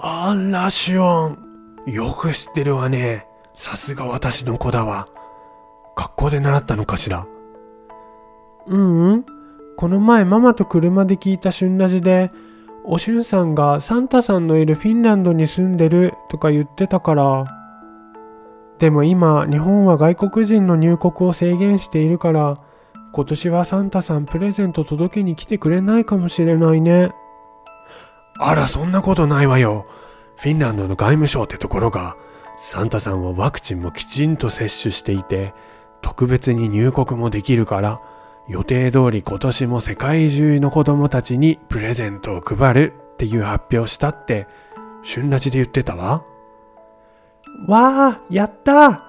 [0.00, 1.38] あらシュオン、
[1.86, 3.26] よく知ってるわね。
[3.54, 5.06] さすが私の子だわ。
[5.96, 7.26] 学校で習ったのかしら？
[8.66, 9.24] ううん。
[9.76, 12.30] この前ママと車で聞いた旬ラジで、
[12.84, 17.44] おしゅんさんがサンタさんのいるフィンランドに住んでるとか言ってたから。
[18.78, 22.58] でも今、日本は外国人の入国を制限しているから、
[23.12, 27.10] 今年はサンタさんプレゼント届けに来てくれないかもしれないね。
[28.38, 29.86] あら、そんなことないわよ。
[30.36, 32.16] フィンランドの外務省ってところが、
[32.58, 35.54] サンタさんはワクチンもきちんと接種していて、
[36.06, 38.00] 特別に入国もできるから
[38.46, 44.46] 予定通り今年も世界中の子供たちにプレゼントを配るっていう発表したって
[45.02, 46.24] 旬ラジで言ってたわ。
[47.66, 49.04] わあ、やった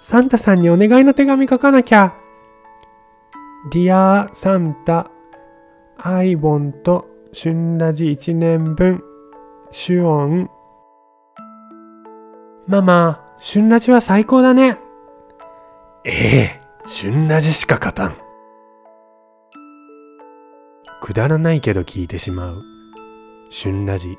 [0.00, 2.14] サンタさんにお願いの手紙書かなきゃ。
[3.72, 5.10] Dear サンタ、
[5.98, 9.02] アイボンと旬ラジ1年分、
[9.72, 10.48] シュオン。
[12.68, 14.85] ママ、旬ラジは最高だね。
[16.08, 18.16] ええ、旬なじしか勝たん。
[21.02, 22.62] くだらないけど聞いてしまう。
[23.50, 24.16] 旬ラジ